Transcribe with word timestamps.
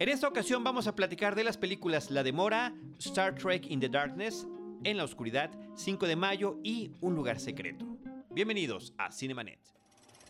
En 0.00 0.08
esta 0.08 0.28
ocasión 0.28 0.62
vamos 0.62 0.86
a 0.86 0.94
platicar 0.94 1.34
de 1.34 1.42
las 1.42 1.58
películas 1.58 2.12
La 2.12 2.22
Demora, 2.22 2.72
Star 3.00 3.34
Trek 3.34 3.66
in 3.66 3.80
the 3.80 3.88
Darkness, 3.88 4.46
En 4.84 4.96
la 4.96 5.02
Oscuridad, 5.02 5.50
5 5.74 6.06
de 6.06 6.14
Mayo 6.14 6.60
y 6.62 6.92
Un 7.00 7.16
Lugar 7.16 7.40
Secreto. 7.40 7.84
Bienvenidos 8.30 8.94
a 8.96 9.10
Cinemanet. 9.10 9.58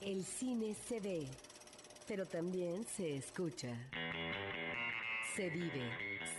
El 0.00 0.24
cine 0.24 0.74
se 0.74 1.00
ve, 1.00 1.26
pero 2.06 2.24
también 2.24 2.86
se 2.96 3.14
escucha. 3.16 3.76
Se 5.36 5.51
vive, 5.51 5.90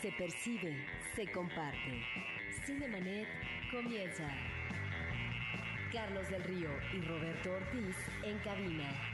se 0.01 0.11
percibe, 0.13 0.87
se 1.15 1.31
comparte. 1.31 2.01
Cinemanet 2.65 3.27
comienza. 3.71 4.27
Carlos 5.93 6.27
del 6.31 6.43
Río 6.45 6.69
y 6.95 7.01
Roberto 7.01 7.51
Ortiz 7.51 7.95
en 8.23 8.39
cabina. 8.39 9.08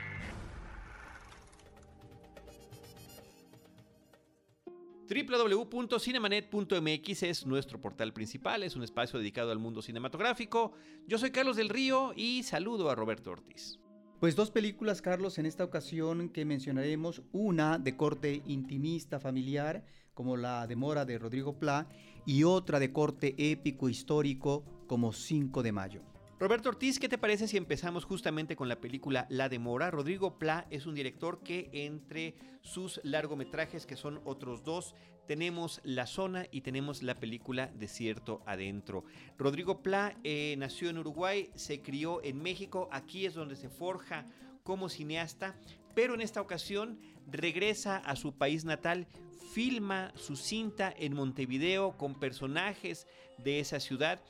www.cinemanet.mx 5.08 7.24
es 7.24 7.46
nuestro 7.46 7.80
portal 7.80 8.12
principal, 8.12 8.64
es 8.64 8.76
un 8.76 8.82
espacio 8.84 9.20
dedicado 9.20 9.52
al 9.52 9.60
mundo 9.60 9.84
cinematográfico. 9.84 10.74
Yo 11.08 11.20
soy 11.20 11.30
Carlos 11.32 11.58
del 11.58 11.70
Río 11.70 12.14
y 12.16 12.42
saludo 12.44 12.90
a 12.90 12.96
Roberto 12.96 13.30
Ortiz. 13.32 13.80
Pues 14.20 14.36
dos 14.36 14.50
películas, 14.50 15.04
Carlos, 15.04 15.38
en 15.38 15.46
esta 15.46 15.64
ocasión 15.64 16.30
que 16.30 16.46
mencionaremos, 16.46 17.22
una 17.32 17.78
de 17.78 17.96
corte 17.96 18.42
intimista 18.48 19.20
familiar, 19.20 19.86
como 20.16 20.38
La 20.38 20.66
Demora 20.66 21.06
de 21.06 21.20
Rodrigo 21.20 21.60
Pla, 21.60 21.88
y 22.26 22.44
otra 22.44 22.80
de 22.80 22.92
corte 22.92 23.36
épico 23.38 23.90
histórico, 23.90 24.66
como 24.88 25.14
5 25.14 25.62
de 25.62 25.72
Mayo. 25.72 26.15
Roberto 26.46 26.70
Ortiz, 26.70 27.00
¿qué 27.00 27.10
te 27.10 27.18
parece 27.18 27.48
si 27.48 27.58
empezamos 27.58 28.06
justamente 28.06 28.56
con 28.56 28.70
la 28.70 28.80
película 28.80 29.26
La 29.32 29.50
Demora? 29.50 29.90
Rodrigo 29.90 30.38
Pla 30.38 30.68
es 30.70 30.86
un 30.86 30.94
director 30.94 31.42
que 31.42 31.72
entre 31.74 32.36
sus 32.62 33.02
largometrajes, 33.04 33.88
que 33.88 33.96
son 33.96 34.22
otros 34.26 34.64
dos, 34.64 34.94
tenemos 35.26 35.82
La 35.84 36.06
Zona 36.06 36.46
y 36.52 36.62
tenemos 36.62 37.02
la 37.02 37.16
película 37.16 37.72
Desierto 37.74 38.44
Adentro. 38.46 39.06
Rodrigo 39.40 39.82
Pla 39.82 40.20
eh, 40.24 40.54
nació 40.60 40.92
en 40.92 41.00
Uruguay, 41.00 41.50
se 41.56 41.82
crió 41.82 42.24
en 42.24 42.40
México, 42.40 42.90
aquí 42.92 43.26
es 43.26 43.34
donde 43.34 43.56
se 43.56 43.70
forja 43.70 44.28
como 44.62 44.88
cineasta, 44.88 45.56
pero 45.96 46.14
en 46.14 46.22
esta 46.22 46.42
ocasión 46.42 47.00
regresa 47.26 47.98
a 47.98 48.16
su 48.16 48.38
país 48.38 48.66
natal, 48.66 49.08
filma 49.52 50.12
su 50.16 50.36
cinta 50.36 50.94
en 50.96 51.16
Montevideo 51.16 51.98
con 51.98 52.20
personajes 52.20 53.08
de 53.40 53.60
esa 53.60 53.80
ciudad 53.80 54.22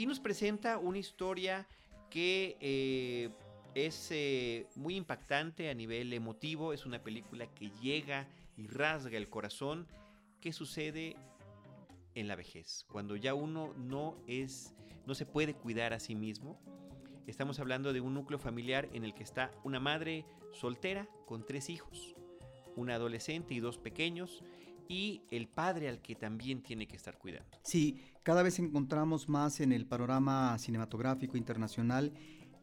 y 0.00 0.06
nos 0.06 0.18
presenta 0.18 0.78
una 0.78 0.96
historia 0.96 1.66
que 2.08 2.56
eh, 2.60 3.28
es 3.74 4.08
eh, 4.10 4.66
muy 4.74 4.96
impactante 4.96 5.68
a 5.68 5.74
nivel 5.74 6.14
emotivo, 6.14 6.72
es 6.72 6.86
una 6.86 7.02
película 7.02 7.46
que 7.48 7.70
llega 7.82 8.26
y 8.56 8.66
rasga 8.66 9.18
el 9.18 9.28
corazón. 9.28 9.86
¿Qué 10.40 10.54
sucede 10.54 11.16
en 12.14 12.28
la 12.28 12.34
vejez? 12.34 12.86
Cuando 12.90 13.14
ya 13.14 13.34
uno 13.34 13.74
no 13.76 14.16
es, 14.26 14.74
no 15.04 15.14
se 15.14 15.26
puede 15.26 15.52
cuidar 15.52 15.92
a 15.92 16.00
sí 16.00 16.14
mismo. 16.14 16.58
Estamos 17.26 17.60
hablando 17.60 17.92
de 17.92 18.00
un 18.00 18.14
núcleo 18.14 18.38
familiar 18.38 18.88
en 18.94 19.04
el 19.04 19.12
que 19.12 19.22
está 19.22 19.50
una 19.64 19.80
madre 19.80 20.24
soltera 20.54 21.10
con 21.26 21.44
tres 21.44 21.68
hijos, 21.68 22.14
una 22.74 22.94
adolescente 22.94 23.52
y 23.52 23.60
dos 23.60 23.76
pequeños, 23.76 24.42
y 24.90 25.22
el 25.30 25.46
padre 25.46 25.88
al 25.88 26.02
que 26.02 26.16
también 26.16 26.62
tiene 26.62 26.88
que 26.88 26.96
estar 26.96 27.16
cuidando. 27.16 27.56
Sí, 27.62 28.02
cada 28.24 28.42
vez 28.42 28.58
encontramos 28.58 29.28
más 29.28 29.60
en 29.60 29.70
el 29.70 29.86
panorama 29.86 30.58
cinematográfico 30.58 31.36
internacional 31.36 32.12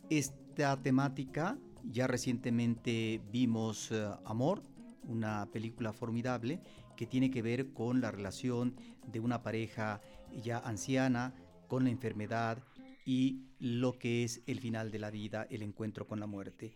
esta 0.10 0.76
temática. 0.76 1.58
Ya 1.86 2.06
recientemente 2.06 3.22
vimos 3.32 3.94
eh, 3.94 4.10
Amor, 4.26 4.62
una 5.04 5.50
película 5.54 5.94
formidable 5.94 6.60
que 6.98 7.08
tiene 7.08 7.32
que 7.32 7.42
ver 7.42 7.72
con 7.72 8.02
la 8.02 8.12
relación 8.12 8.76
de 9.10 9.22
una 9.22 9.42
pareja 9.42 10.02
ya 10.44 10.58
anciana 10.58 11.34
con 11.70 11.86
la 11.86 11.92
enfermedad 11.92 12.62
y 13.06 13.46
lo 13.60 13.98
que 13.98 14.26
es 14.26 14.42
el 14.48 14.60
final 14.60 14.92
de 14.92 15.00
la 15.00 15.12
vida, 15.12 15.48
el 15.50 15.62
encuentro 15.62 16.06
con 16.06 16.20
la 16.20 16.28
muerte. 16.28 16.74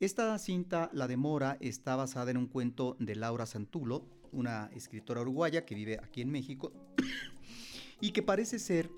Esta 0.00 0.36
cinta, 0.38 0.90
La 0.92 1.06
Demora, 1.06 1.56
está 1.60 1.94
basada 1.94 2.32
en 2.32 2.36
un 2.36 2.46
cuento 2.46 2.96
de 2.98 3.14
Laura 3.14 3.46
Santulo, 3.46 4.06
una 4.32 4.70
escritora 4.74 5.20
uruguaya 5.20 5.64
que 5.64 5.74
vive 5.74 5.98
aquí 6.02 6.20
en 6.20 6.30
México 6.30 6.72
y 8.00 8.10
que 8.10 8.22
parece 8.22 8.58
ser 8.58 8.90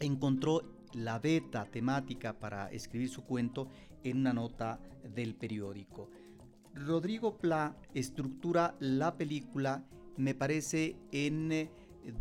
encontró 0.00 0.62
la 0.94 1.18
beta 1.18 1.66
temática 1.66 2.38
para 2.38 2.70
escribir 2.70 3.08
su 3.08 3.22
cuento 3.22 3.68
en 4.02 4.18
una 4.18 4.32
nota 4.32 4.80
del 5.14 5.34
periódico. 5.34 6.10
Rodrigo 6.74 7.36
Pla 7.36 7.76
estructura 7.94 8.76
la 8.80 9.16
película, 9.16 9.84
me 10.16 10.34
parece, 10.34 10.96
en 11.12 11.52
eh, 11.52 11.70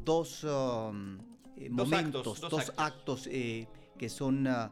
dos, 0.03 0.43
um, 0.43 1.17
eh, 1.55 1.69
momentos, 1.69 2.41
dos, 2.41 2.73
actos, 2.77 3.27
eh, 3.31 3.67
que 3.97 4.09
son 4.09 4.47
uh, 4.47 4.69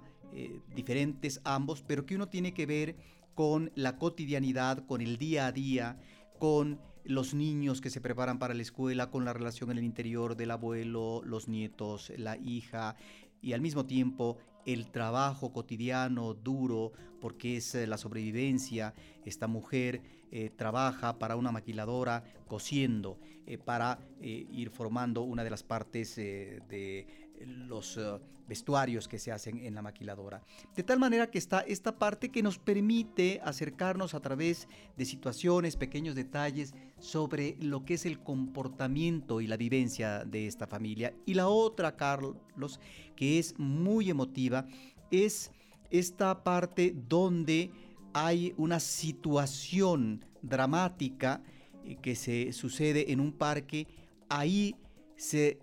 diferentes 0.74 1.42
ambos, 1.44 1.84
pero 1.86 2.06
que 2.06 2.16
uno 2.16 2.28
tiene 2.30 2.54
que 2.54 2.66
ver 2.66 2.96
con 3.36 3.72
la 3.76 3.98
cotidianidad, 3.98 4.86
con 4.86 5.02
el 5.02 5.18
día 5.18 5.48
a 5.48 5.52
día, 5.52 6.00
con 6.40 6.80
los 7.08 7.34
niños 7.34 7.80
que 7.80 7.90
se 7.90 8.02
preparan 8.02 8.38
para 8.38 8.54
la 8.54 8.62
escuela, 8.62 9.10
con 9.10 9.24
la 9.24 9.34
relación 9.34 9.72
en 9.72 9.78
el 9.78 9.86
interior 9.86 10.36
del 10.36 10.52
abuelo, 10.52 11.22
los 11.24 11.48
nietos, 11.48 12.12
la 12.18 12.38
hija, 12.38 12.96
y 13.42 13.54
al 13.54 13.62
mismo 13.62 13.86
tiempo 13.86 14.38
el 14.66 14.92
trabajo 14.92 15.54
cotidiano 15.54 16.34
duro, 16.34 16.92
porque 17.22 17.58
es 17.58 17.76
eh, 17.76 17.88
la 17.88 17.98
sobrevivencia. 17.98 18.94
Esta 19.24 19.48
mujer 19.48 20.02
eh, 20.32 20.52
trabaja 20.54 21.18
para 21.18 21.38
una 21.38 21.54
maquiladora 21.54 22.26
cosiendo, 22.48 23.18
eh, 23.46 23.58
para 23.58 24.00
ir 24.20 24.70
formando 24.70 25.22
una 25.22 25.46
de 25.46 25.50
las 25.50 25.64
partes 25.64 26.18
de 26.18 27.08
los 27.46 27.98
vestuarios 28.48 29.08
que 29.08 29.20
se 29.20 29.32
hacen 29.32 29.58
en 29.66 29.76
la 29.76 29.82
maquiladora. 29.82 30.42
De 30.76 30.84
tal 30.84 31.00
manera 31.00 31.30
que 31.30 31.38
está 31.38 31.62
esta 31.62 31.98
parte 31.98 32.30
que 32.30 32.44
nos 32.44 32.58
permite 32.58 33.42
acercarnos 33.44 34.14
a 34.14 34.20
través 34.20 34.68
de 34.96 35.06
situaciones, 35.06 35.76
pequeños 35.76 36.16
detalles 36.16 36.74
sobre 37.00 37.58
lo 37.60 37.86
que 37.86 37.96
es 37.96 38.06
el 38.06 38.20
comportamiento 38.20 39.42
y 39.42 39.48
la 39.48 39.58
vivencia 39.58 40.24
de 40.26 40.48
esta 40.48 40.68
familia. 40.68 41.14
Y 41.26 41.34
la 41.34 41.48
otra, 41.48 41.96
Carlos, 41.96 42.80
que 43.16 43.40
es 43.40 43.58
muy 43.58 44.10
emotiva, 44.10 44.66
es 45.12 45.52
esta 45.90 46.44
parte 46.44 46.96
donde 47.08 47.72
hay 48.14 48.54
una 48.58 48.80
situación 48.80 50.26
dramática 50.42 51.42
eh, 51.84 51.98
que 52.02 52.16
se 52.16 52.52
sucede 52.54 53.12
en 53.12 53.20
un 53.20 53.32
parque. 53.32 53.88
Ahí 54.30 54.76
se 55.16 55.60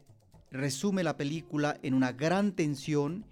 resume 0.54 1.02
la 1.02 1.16
película 1.16 1.78
en 1.82 1.94
una 1.94 2.12
gran 2.12 2.52
tensión 2.52 3.26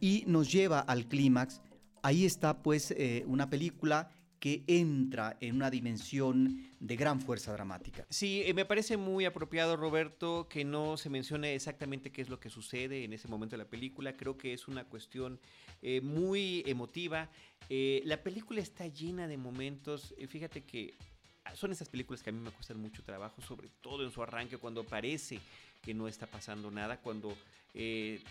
y 0.00 0.24
nos 0.26 0.52
lleva 0.52 0.80
al 0.80 1.06
clímax. 1.06 1.60
Ahí 2.02 2.26
está 2.26 2.62
pues 2.62 2.90
eh, 2.90 3.24
una 3.26 3.48
película 3.48 4.10
que 4.38 4.64
entra 4.66 5.36
en 5.40 5.56
una 5.56 5.70
dimensión 5.70 6.68
de 6.78 6.96
gran 6.96 7.20
fuerza 7.20 7.52
dramática. 7.52 8.04
Sí, 8.10 8.42
eh, 8.44 8.52
me 8.52 8.64
parece 8.64 8.96
muy 8.96 9.24
apropiado, 9.24 9.76
Roberto, 9.76 10.46
que 10.48 10.64
no 10.64 10.96
se 10.96 11.08
mencione 11.08 11.54
exactamente 11.54 12.12
qué 12.12 12.20
es 12.20 12.28
lo 12.28 12.38
que 12.38 12.50
sucede 12.50 13.04
en 13.04 13.12
ese 13.12 13.28
momento 13.28 13.56
de 13.56 13.62
la 13.62 13.70
película. 13.70 14.16
Creo 14.16 14.36
que 14.36 14.52
es 14.52 14.68
una 14.68 14.84
cuestión 14.84 15.40
eh, 15.82 16.00
muy 16.00 16.62
emotiva. 16.66 17.30
La 17.68 18.22
película 18.22 18.60
está 18.60 18.86
llena 18.88 19.26
de 19.26 19.36
momentos. 19.36 20.14
fíjate 20.28 20.64
que 20.64 20.94
son 21.54 21.72
esas 21.72 21.88
películas 21.88 22.22
que 22.22 22.30
a 22.30 22.32
mí 22.32 22.40
me 22.40 22.50
cuestan 22.50 22.80
mucho 22.80 23.02
trabajo, 23.02 23.40
sobre 23.40 23.68
todo 23.80 24.04
en 24.04 24.10
su 24.10 24.22
arranque, 24.22 24.58
cuando 24.58 24.84
parece 24.84 25.40
que 25.86 25.94
no 25.94 26.08
está 26.08 26.26
pasando 26.26 26.70
nada, 26.70 26.98
cuando 26.98 27.34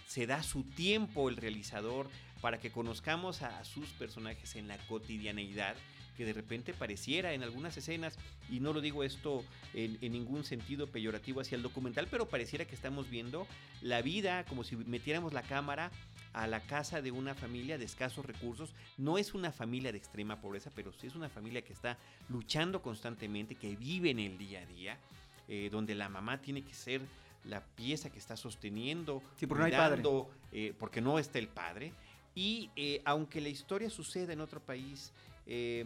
se 0.08 0.26
da 0.26 0.42
su 0.42 0.64
tiempo 0.64 1.30
el 1.30 1.38
realizador 1.38 2.10
para 2.42 2.60
que 2.60 2.72
conozcamos 2.72 3.44
a 3.44 3.64
sus 3.64 3.90
personajes 3.92 4.56
en 4.56 4.68
la 4.68 4.78
cotidianeidad 4.88 5.76
que 6.16 6.26
de 6.26 6.34
repente 6.34 6.74
pareciera 6.74 7.34
en 7.34 7.44
algunas 7.44 7.78
escenas, 7.78 8.18
y 8.50 8.60
no 8.60 8.74
lo 8.74 8.82
digo 8.82 9.04
esto 9.04 9.44
en, 9.74 10.00
ningún 10.12 10.44
sentido 10.44 10.88
peyorativo 10.88 11.42
hacia 11.42 11.56
el 11.56 11.62
documental, 11.62 12.08
pero 12.10 12.28
pareciera 12.28 12.66
que 12.66 12.76
estamos 12.76 13.10
viendo 13.10 13.48
la 13.82 14.02
vida 14.02 14.46
como 14.46 14.64
si 14.64 14.76
metiéramos 14.76 15.34
la 15.34 15.44
cámara 15.44 15.92
a 16.34 16.48
la 16.48 16.62
casa 16.62 17.02
de 17.02 17.12
una 17.12 17.36
familia 17.36 17.78
de 17.78 17.86
escasos 17.86 18.26
recursos. 18.26 18.74
No 18.98 19.18
es 19.18 19.34
una 19.34 19.52
familia 19.52 19.92
de 19.92 19.98
extrema 19.98 20.42
pobreza, 20.42 20.72
pero 20.74 20.92
sí 20.94 21.08
es 21.08 21.16
una 21.16 21.30
familia 21.30 21.62
que 21.62 21.74
está 21.74 21.98
luchando 22.30 22.82
constantemente, 22.82 23.56
que 23.56 23.76
vive 23.76 24.10
en 24.10 24.20
el 24.20 24.38
día 24.38 24.62
a 24.62 24.66
día, 24.66 25.00
eh, 25.48 25.70
donde 25.72 25.96
la 25.96 26.10
mamá 26.10 26.42
tiene 26.42 26.64
que 26.64 26.74
ser 26.74 27.02
la 27.46 27.64
pieza 27.64 28.10
que 28.10 28.20
está 28.20 28.36
sosteniendo, 28.36 29.22
sí, 29.38 29.48
porque, 29.48 29.72
no 30.02 30.30
eh, 30.52 30.74
porque 30.78 31.02
no 31.02 31.20
está 31.20 31.40
el 31.40 31.48
padre. 31.48 31.94
Y 32.34 32.70
eh, 32.76 33.02
aunque 33.06 33.40
la 33.40 33.50
historia 33.50 33.90
sucede 33.90 34.34
en 34.34 34.42
otro 34.42 34.60
país, 34.60 35.14
eh, 35.46 35.86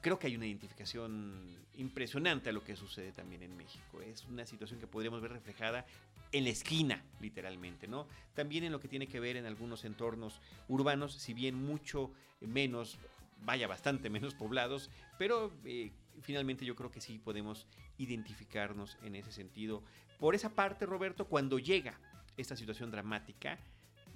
creo 0.00 0.18
que 0.18 0.28
hay 0.28 0.36
una 0.36 0.46
identificación 0.46 1.60
impresionante 1.74 2.50
a 2.50 2.52
lo 2.52 2.62
que 2.62 2.76
sucede 2.76 3.12
también 3.12 3.42
en 3.42 3.56
México. 3.56 4.00
Es 4.00 4.24
una 4.26 4.46
situación 4.46 4.80
que 4.80 4.86
podríamos 4.86 5.20
ver 5.20 5.32
reflejada 5.32 5.86
en 6.32 6.44
la 6.44 6.50
esquina, 6.50 7.02
literalmente, 7.20 7.88
¿no? 7.88 8.06
También 8.34 8.64
en 8.64 8.72
lo 8.72 8.80
que 8.80 8.88
tiene 8.88 9.06
que 9.06 9.20
ver 9.20 9.36
en 9.36 9.46
algunos 9.46 9.84
entornos 9.84 10.40
urbanos, 10.68 11.14
si 11.14 11.34
bien 11.34 11.54
mucho 11.54 12.12
menos, 12.40 12.98
vaya, 13.42 13.66
bastante 13.66 14.10
menos 14.10 14.34
poblados, 14.34 14.90
pero 15.18 15.52
eh, 15.64 15.90
finalmente 16.22 16.64
yo 16.64 16.76
creo 16.76 16.90
que 16.90 17.00
sí 17.00 17.18
podemos 17.18 17.66
identificarnos 17.98 18.96
en 19.02 19.16
ese 19.16 19.32
sentido. 19.32 19.82
Por 20.20 20.34
esa 20.34 20.50
parte, 20.50 20.84
Roberto, 20.84 21.26
cuando 21.26 21.58
llega 21.58 21.98
esta 22.36 22.54
situación 22.54 22.90
dramática, 22.90 23.58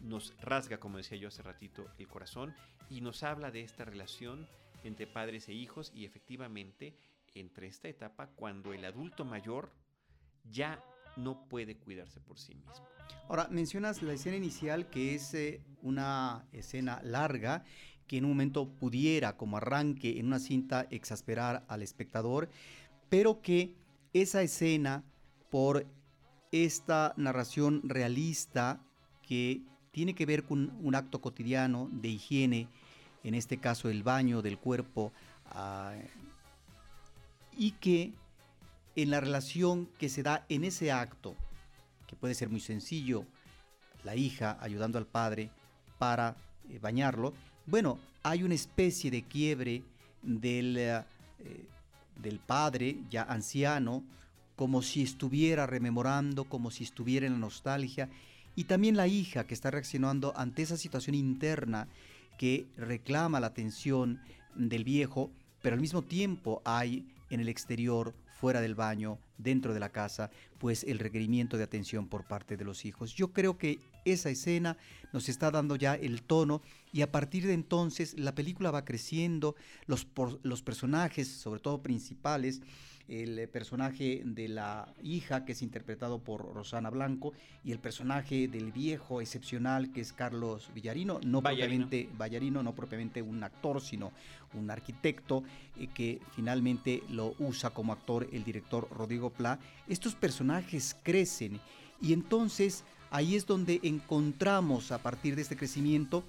nos 0.02 0.34
rasga, 0.42 0.78
como 0.78 0.98
decía 0.98 1.16
yo 1.16 1.28
hace 1.28 1.42
ratito, 1.42 1.86
el 1.98 2.06
corazón 2.06 2.54
y 2.90 3.00
nos 3.00 3.22
habla 3.22 3.50
de 3.50 3.62
esta 3.62 3.86
relación 3.86 4.46
entre 4.84 5.06
padres 5.06 5.48
e 5.48 5.54
hijos 5.54 5.90
y 5.94 6.04
efectivamente 6.04 6.94
entre 7.34 7.68
esta 7.68 7.88
etapa 7.88 8.26
cuando 8.36 8.74
el 8.74 8.84
adulto 8.84 9.24
mayor 9.24 9.72
ya 10.44 10.84
no 11.16 11.48
puede 11.48 11.78
cuidarse 11.78 12.20
por 12.20 12.38
sí 12.38 12.54
mismo. 12.54 12.86
Ahora, 13.26 13.48
mencionas 13.50 14.02
la 14.02 14.12
escena 14.12 14.36
inicial 14.36 14.90
que 14.90 15.14
es 15.14 15.32
eh, 15.32 15.62
una 15.80 16.46
escena 16.52 17.00
larga 17.02 17.64
que 18.06 18.18
en 18.18 18.24
un 18.26 18.32
momento 18.32 18.68
pudiera 18.68 19.38
como 19.38 19.56
arranque 19.56 20.18
en 20.18 20.26
una 20.26 20.38
cinta 20.38 20.86
exasperar 20.90 21.64
al 21.66 21.80
espectador, 21.80 22.50
pero 23.08 23.40
que 23.40 23.74
esa 24.12 24.42
escena 24.42 25.02
por 25.54 25.86
esta 26.50 27.14
narración 27.16 27.82
realista 27.84 28.80
que 29.22 29.62
tiene 29.92 30.16
que 30.16 30.26
ver 30.26 30.42
con 30.42 30.76
un 30.82 30.96
acto 30.96 31.20
cotidiano 31.20 31.88
de 31.92 32.08
higiene, 32.08 32.66
en 33.22 33.36
este 33.36 33.58
caso 33.58 33.88
el 33.88 34.02
baño 34.02 34.42
del 34.42 34.58
cuerpo, 34.58 35.12
ah, 35.52 35.94
y 37.56 37.70
que 37.70 38.14
en 38.96 39.10
la 39.10 39.20
relación 39.20 39.86
que 39.96 40.08
se 40.08 40.24
da 40.24 40.44
en 40.48 40.64
ese 40.64 40.90
acto, 40.90 41.36
que 42.08 42.16
puede 42.16 42.34
ser 42.34 42.48
muy 42.48 42.58
sencillo, 42.58 43.24
la 44.02 44.16
hija 44.16 44.58
ayudando 44.60 44.98
al 44.98 45.06
padre 45.06 45.50
para 46.00 46.34
eh, 46.68 46.80
bañarlo, 46.80 47.32
bueno, 47.66 48.00
hay 48.24 48.42
una 48.42 48.56
especie 48.56 49.08
de 49.08 49.22
quiebre 49.22 49.84
del, 50.20 50.76
eh, 50.78 51.04
del 52.20 52.40
padre 52.40 52.98
ya 53.08 53.22
anciano, 53.22 54.02
como 54.56 54.82
si 54.82 55.02
estuviera 55.02 55.66
rememorando, 55.66 56.44
como 56.44 56.70
si 56.70 56.84
estuviera 56.84 57.26
en 57.26 57.32
la 57.34 57.38
nostalgia, 57.38 58.08
y 58.56 58.64
también 58.64 58.96
la 58.96 59.08
hija 59.08 59.46
que 59.46 59.54
está 59.54 59.70
reaccionando 59.70 60.32
ante 60.36 60.62
esa 60.62 60.76
situación 60.76 61.14
interna 61.14 61.88
que 62.38 62.66
reclama 62.76 63.40
la 63.40 63.48
atención 63.48 64.20
del 64.54 64.84
viejo, 64.84 65.30
pero 65.62 65.74
al 65.74 65.80
mismo 65.80 66.02
tiempo 66.02 66.62
hay 66.64 67.06
en 67.30 67.40
el 67.40 67.48
exterior 67.48 68.14
fuera 68.32 68.60
del 68.60 68.74
baño, 68.74 69.18
dentro 69.38 69.74
de 69.74 69.80
la 69.80 69.90
casa, 69.90 70.30
pues 70.58 70.84
el 70.84 70.98
requerimiento 70.98 71.56
de 71.56 71.64
atención 71.64 72.08
por 72.08 72.24
parte 72.24 72.56
de 72.56 72.64
los 72.64 72.84
hijos. 72.84 73.14
Yo 73.14 73.32
creo 73.32 73.58
que 73.58 73.78
esa 74.04 74.30
escena 74.30 74.76
nos 75.12 75.28
está 75.28 75.50
dando 75.50 75.76
ya 75.76 75.94
el 75.94 76.22
tono 76.22 76.62
y 76.92 77.02
a 77.02 77.10
partir 77.10 77.46
de 77.46 77.54
entonces 77.54 78.18
la 78.18 78.34
película 78.34 78.70
va 78.70 78.84
creciendo, 78.84 79.56
los, 79.86 80.06
los 80.42 80.62
personajes, 80.62 81.28
sobre 81.28 81.60
todo 81.60 81.82
principales, 81.82 82.60
el 83.08 83.48
personaje 83.48 84.22
de 84.24 84.48
la 84.48 84.88
hija 85.02 85.44
que 85.44 85.52
es 85.52 85.62
interpretado 85.62 86.20
por 86.20 86.54
Rosana 86.54 86.88
Blanco 86.88 87.32
y 87.62 87.72
el 87.72 87.78
personaje 87.78 88.48
del 88.48 88.72
viejo 88.72 89.20
excepcional 89.20 89.92
que 89.92 90.00
es 90.00 90.12
Carlos 90.12 90.70
Villarino, 90.74 91.20
no 91.24 91.42
propiamente 91.42 92.08
Vallarino, 92.16 92.62
no 92.62 92.74
propiamente 92.74 93.20
un 93.20 93.42
actor, 93.42 93.82
sino 93.82 94.12
un 94.54 94.70
arquitecto 94.70 95.42
eh, 95.78 95.88
que 95.88 96.20
finalmente 96.34 97.02
lo 97.10 97.34
usa 97.38 97.70
como 97.70 97.92
actor 97.92 98.26
el 98.32 98.44
director 98.44 98.88
Rodrigo 98.90 99.23
Estos 99.88 100.14
personajes 100.14 100.96
crecen. 101.02 101.60
Y 102.00 102.12
entonces 102.12 102.84
ahí 103.10 103.36
es 103.36 103.46
donde 103.46 103.80
encontramos 103.82 104.92
a 104.92 104.98
partir 104.98 105.36
de 105.36 105.42
este 105.42 105.56
crecimiento 105.56 106.24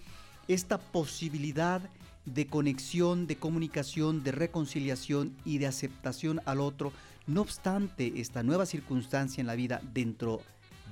esta 0.47 0.77
posibilidad 0.77 1.81
de 2.25 2.47
conexión, 2.47 3.27
de 3.27 3.37
comunicación, 3.37 4.23
de 4.23 4.31
reconciliación 4.31 5.35
y 5.45 5.59
de 5.59 5.67
aceptación 5.67 6.41
al 6.45 6.59
otro, 6.59 6.91
no 7.27 7.41
obstante 7.41 8.19
esta 8.19 8.43
nueva 8.43 8.65
circunstancia 8.65 9.41
en 9.41 9.47
la 9.47 9.55
vida 9.55 9.81
dentro 9.93 10.41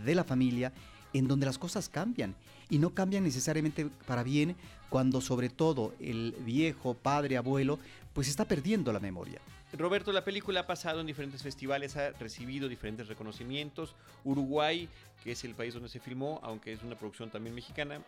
de 0.05 0.15
la 0.15 0.23
familia, 0.23 0.73
en 1.13 1.27
donde 1.27 1.45
las 1.45 1.57
cosas 1.57 1.89
cambian. 1.89 2.35
Y 2.69 2.79
no 2.79 2.91
cambian 2.91 3.23
necesariamente 3.23 3.85
para 4.07 4.23
bien 4.23 4.55
cuando 4.89 5.21
sobre 5.21 5.49
todo 5.49 5.93
el 5.99 6.35
viejo 6.45 6.93
padre, 6.95 7.37
abuelo, 7.37 7.79
pues 8.13 8.27
está 8.27 8.45
perdiendo 8.45 8.91
la 8.91 8.99
memoria. 8.99 9.39
Roberto, 9.77 10.11
la 10.11 10.23
película 10.23 10.61
ha 10.61 10.67
pasado 10.67 11.01
en 11.01 11.07
diferentes 11.07 11.41
festivales, 11.41 11.95
ha 11.97 12.11
recibido 12.11 12.67
diferentes 12.67 13.07
reconocimientos. 13.07 13.95
Uruguay, 14.23 14.87
que 15.23 15.31
es 15.31 15.43
el 15.43 15.55
país 15.55 15.73
donde 15.73 15.89
se 15.89 15.99
filmó, 15.99 16.39
aunque 16.43 16.73
es 16.73 16.83
una 16.83 16.97
producción 16.97 17.31
también 17.31 17.55
mexicana, 17.55 18.01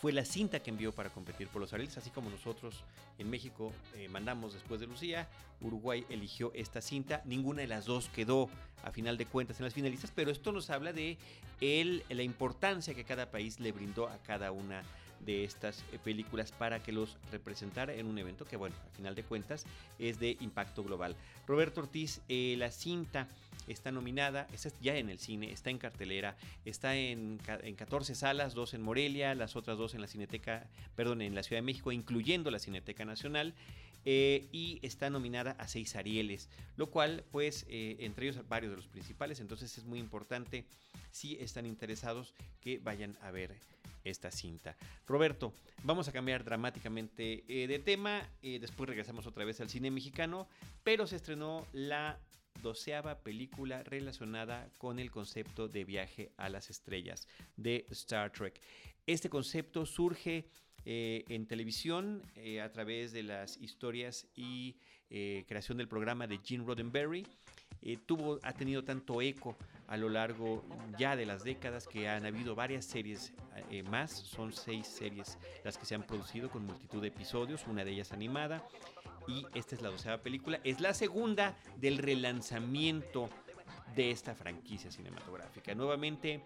fue 0.00 0.12
la 0.12 0.24
cinta 0.24 0.60
que 0.60 0.70
envió 0.70 0.92
para 0.92 1.10
competir 1.10 1.48
por 1.48 1.60
los 1.60 1.72
Ariels, 1.72 1.98
así 1.98 2.10
como 2.10 2.30
nosotros 2.30 2.84
en 3.18 3.28
México 3.28 3.72
eh, 3.96 4.08
mandamos 4.08 4.54
después 4.54 4.80
de 4.80 4.86
Lucía, 4.86 5.28
Uruguay 5.60 6.06
eligió 6.08 6.52
esta 6.54 6.80
cinta, 6.80 7.20
ninguna 7.24 7.62
de 7.62 7.66
las 7.66 7.84
dos 7.84 8.08
quedó 8.08 8.48
a 8.84 8.92
final 8.92 9.18
de 9.18 9.26
cuentas 9.26 9.58
en 9.58 9.64
las 9.64 9.74
finalistas, 9.74 10.12
pero 10.14 10.30
esto 10.30 10.52
nos 10.52 10.70
habla 10.70 10.92
de 10.92 11.18
la 11.60 12.22
importancia 12.22 12.94
que 12.94 13.02
cada 13.02 13.30
país 13.30 13.58
le 13.58 13.72
brindó 13.72 14.06
a 14.06 14.18
cada 14.18 14.52
una 14.52 14.84
de 15.24 15.44
estas 15.44 15.84
eh, 15.92 15.98
películas 16.02 16.52
para 16.52 16.82
que 16.82 16.92
los 16.92 17.16
representara 17.30 17.94
en 17.94 18.06
un 18.06 18.18
evento 18.18 18.44
que, 18.44 18.56
bueno, 18.56 18.74
a 18.86 18.96
final 18.96 19.14
de 19.14 19.22
cuentas 19.22 19.64
es 19.98 20.18
de 20.18 20.36
impacto 20.40 20.82
global. 20.82 21.16
Roberto 21.46 21.80
Ortiz, 21.80 22.20
eh, 22.28 22.54
la 22.58 22.70
cinta 22.70 23.28
está 23.66 23.92
nominada, 23.92 24.48
está 24.52 24.70
ya 24.80 24.96
en 24.96 25.10
el 25.10 25.18
cine, 25.18 25.52
está 25.52 25.70
en 25.70 25.78
cartelera, 25.78 26.36
está 26.64 26.96
en, 26.96 27.38
en 27.62 27.74
14 27.74 28.14
salas, 28.14 28.54
dos 28.54 28.74
en 28.74 28.82
Morelia, 28.82 29.34
las 29.34 29.56
otras 29.56 29.76
dos 29.76 29.94
en 29.94 30.00
la 30.00 30.06
Cineteca, 30.06 30.66
perdón, 30.96 31.20
en 31.20 31.34
la 31.34 31.42
Ciudad 31.42 31.58
de 31.58 31.66
México, 31.66 31.92
incluyendo 31.92 32.50
la 32.50 32.58
Cineteca 32.58 33.04
Nacional. 33.04 33.54
Eh, 34.04 34.48
y 34.52 34.78
está 34.82 35.10
nominada 35.10 35.50
a 35.58 35.68
seis 35.68 35.94
Arieles, 35.96 36.48
lo 36.76 36.86
cual, 36.86 37.24
pues, 37.30 37.66
entre 37.68 38.28
ellos 38.28 38.48
varios 38.48 38.70
de 38.70 38.76
los 38.76 38.86
principales, 38.86 39.40
entonces 39.40 39.76
es 39.76 39.84
muy 39.84 39.98
importante, 39.98 40.64
si 41.10 41.36
están 41.40 41.66
interesados, 41.66 42.32
que 42.62 42.78
vayan 42.78 43.18
a 43.20 43.32
ver 43.32 43.54
esta 44.08 44.30
cinta. 44.30 44.76
Roberto, 45.06 45.52
vamos 45.82 46.08
a 46.08 46.12
cambiar 46.12 46.44
dramáticamente 46.44 47.44
eh, 47.48 47.66
de 47.66 47.78
tema, 47.78 48.28
eh, 48.42 48.58
después 48.58 48.88
regresamos 48.88 49.26
otra 49.26 49.44
vez 49.44 49.60
al 49.60 49.68
cine 49.68 49.90
mexicano, 49.90 50.48
pero 50.82 51.06
se 51.06 51.16
estrenó 51.16 51.66
la 51.72 52.18
doceava 52.62 53.20
película 53.20 53.82
relacionada 53.84 54.68
con 54.78 54.98
el 54.98 55.10
concepto 55.10 55.68
de 55.68 55.84
viaje 55.84 56.32
a 56.36 56.48
las 56.48 56.70
estrellas 56.70 57.28
de 57.56 57.86
Star 57.90 58.32
Trek. 58.32 58.60
Este 59.06 59.30
concepto 59.30 59.86
surge 59.86 60.48
eh, 60.84 61.24
en 61.28 61.46
televisión 61.46 62.22
a 62.62 62.68
través 62.70 63.12
de 63.12 63.22
las 63.22 63.56
historias 63.58 64.26
y 64.34 64.76
creación 65.08 65.78
del 65.78 65.88
programa 65.88 66.26
de 66.26 66.38
Gene 66.44 66.64
Roddenberry. 66.64 67.26
tuvo, 68.04 68.38
ha 68.42 68.52
tenido 68.52 68.84
tanto 68.84 69.22
eco 69.22 69.56
a 69.88 69.96
lo 69.96 70.08
largo 70.08 70.64
ya 70.98 71.16
de 71.16 71.26
las 71.26 71.42
décadas 71.42 71.88
que 71.88 72.08
han 72.08 72.26
habido 72.26 72.54
varias 72.54 72.84
series 72.84 73.32
eh, 73.70 73.82
más, 73.82 74.12
son 74.12 74.52
seis 74.52 74.86
series 74.86 75.38
las 75.64 75.78
que 75.78 75.86
se 75.86 75.94
han 75.94 76.02
producido 76.02 76.50
con 76.50 76.64
multitud 76.64 77.00
de 77.00 77.08
episodios, 77.08 77.66
una 77.66 77.84
de 77.84 77.92
ellas 77.92 78.12
animada 78.12 78.62
y 79.26 79.46
esta 79.54 79.74
es 79.74 79.82
la 79.82 79.90
doceava 79.90 80.22
película, 80.22 80.60
es 80.64 80.80
la 80.80 80.94
segunda 80.94 81.56
del 81.76 81.98
relanzamiento 81.98 83.28
de 83.94 84.10
esta 84.10 84.34
franquicia 84.34 84.90
cinematográfica. 84.90 85.74
Nuevamente, 85.74 86.42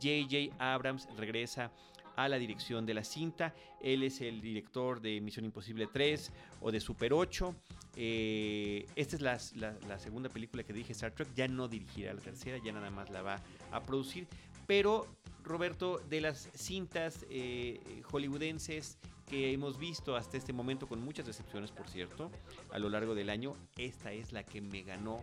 J.J. 0.00 0.54
Abrams 0.58 1.08
regresa 1.16 1.70
a 2.16 2.28
la 2.28 2.38
dirección 2.38 2.86
de 2.86 2.94
la 2.94 3.04
cinta. 3.04 3.54
Él 3.80 4.02
es 4.02 4.20
el 4.20 4.40
director 4.40 5.00
de 5.00 5.20
Misión 5.20 5.44
Imposible 5.44 5.88
3 5.92 6.32
o 6.60 6.70
de 6.70 6.80
Super 6.80 7.12
8. 7.12 7.54
Eh, 7.96 8.86
esta 8.96 9.16
es 9.16 9.22
la, 9.56 9.98
segunda 9.98 10.28
película 10.28 10.62
que 10.62 10.72
dirige 10.72 10.92
Star 10.92 11.12
Trek. 11.12 11.28
Ya 11.34 11.48
no 11.48 11.68
dirigirá 11.68 12.12
la 12.14 12.20
tercera, 12.20 12.58
ya 12.58 12.72
nada 12.72 12.90
más 12.90 13.10
la 13.10 13.22
va 13.22 13.42
a 13.70 13.80
producir. 13.82 14.26
Pero, 14.66 15.06
Roberto, 15.42 15.98
de 16.08 16.20
las 16.20 16.48
cintas 16.54 17.26
eh, 17.30 18.02
hollywoodenses 18.10 18.98
que 19.26 19.52
hemos 19.52 19.78
visto 19.78 20.16
hasta 20.16 20.36
este 20.36 20.52
momento, 20.52 20.86
con 20.86 21.02
muchas 21.02 21.26
decepciones, 21.26 21.70
por 21.70 21.88
cierto, 21.88 22.30
a 22.72 22.78
lo 22.78 22.88
largo 22.88 23.14
del 23.14 23.30
año, 23.30 23.54
esta 23.76 24.12
es 24.12 24.32
la 24.32 24.42
que 24.44 24.60
me 24.60 24.82
ganó 24.82 25.22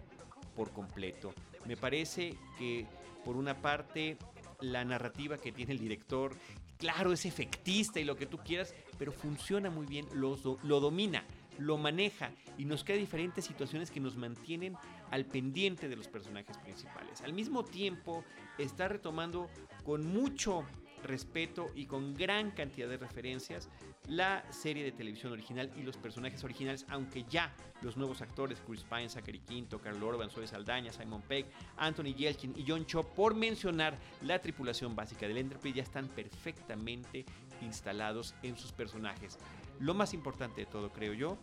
por 0.55 0.71
completo. 0.71 1.33
Me 1.65 1.77
parece 1.77 2.35
que, 2.57 2.85
por 3.23 3.35
una 3.35 3.61
parte, 3.61 4.17
la 4.59 4.83
narrativa 4.85 5.37
que 5.37 5.51
tiene 5.51 5.73
el 5.73 5.79
director 5.79 6.35
claro, 6.81 7.13
es 7.13 7.25
efectista 7.27 7.99
y 7.99 8.03
lo 8.03 8.17
que 8.17 8.25
tú 8.25 8.39
quieras, 8.39 8.73
pero 8.97 9.11
funciona 9.11 9.69
muy 9.69 9.85
bien, 9.85 10.07
lo, 10.13 10.35
lo 10.63 10.79
domina, 10.79 11.23
lo 11.59 11.77
maneja 11.77 12.31
y 12.57 12.65
nos 12.65 12.83
crea 12.83 12.97
diferentes 12.97 13.45
situaciones 13.45 13.91
que 13.91 13.99
nos 13.99 14.17
mantienen 14.17 14.75
al 15.11 15.25
pendiente 15.25 15.87
de 15.87 15.95
los 15.95 16.07
personajes 16.07 16.57
principales. 16.57 17.21
Al 17.21 17.33
mismo 17.33 17.63
tiempo, 17.63 18.23
está 18.57 18.87
retomando 18.87 19.47
con 19.85 20.07
mucho 20.07 20.65
respeto 21.03 21.71
y 21.75 21.85
con 21.85 22.13
gran 22.13 22.51
cantidad 22.51 22.87
de 22.87 22.97
referencias 22.97 23.69
la 24.07 24.43
serie 24.51 24.83
de 24.83 24.91
televisión 24.91 25.31
original 25.31 25.71
y 25.77 25.83
los 25.83 25.97
personajes 25.97 26.43
originales, 26.43 26.85
aunque 26.89 27.23
ya 27.29 27.53
los 27.81 27.97
nuevos 27.97 28.21
actores, 28.21 28.61
Chris 28.65 28.83
Pine, 28.83 29.09
Zachary 29.09 29.39
Quinto, 29.39 29.79
Carl 29.79 30.01
Orban, 30.03 30.29
Zoe 30.29 30.47
Saldaña, 30.47 30.91
Simon 30.91 31.21
Pegg, 31.21 31.45
Anthony 31.77 32.13
Yelchin 32.15 32.53
y 32.57 32.65
John 32.67 32.85
Cho, 32.85 33.03
por 33.03 33.35
mencionar 33.35 33.97
la 34.21 34.39
tripulación 34.39 34.95
básica 34.95 35.27
del 35.27 35.37
Enterprise, 35.37 35.77
ya 35.77 35.83
están 35.83 36.07
perfectamente 36.07 37.25
instalados 37.61 38.35
en 38.43 38.57
sus 38.57 38.71
personajes. 38.71 39.37
Lo 39.79 39.93
más 39.93 40.13
importante 40.13 40.61
de 40.61 40.67
todo, 40.67 40.91
creo 40.91 41.13
yo, 41.13 41.37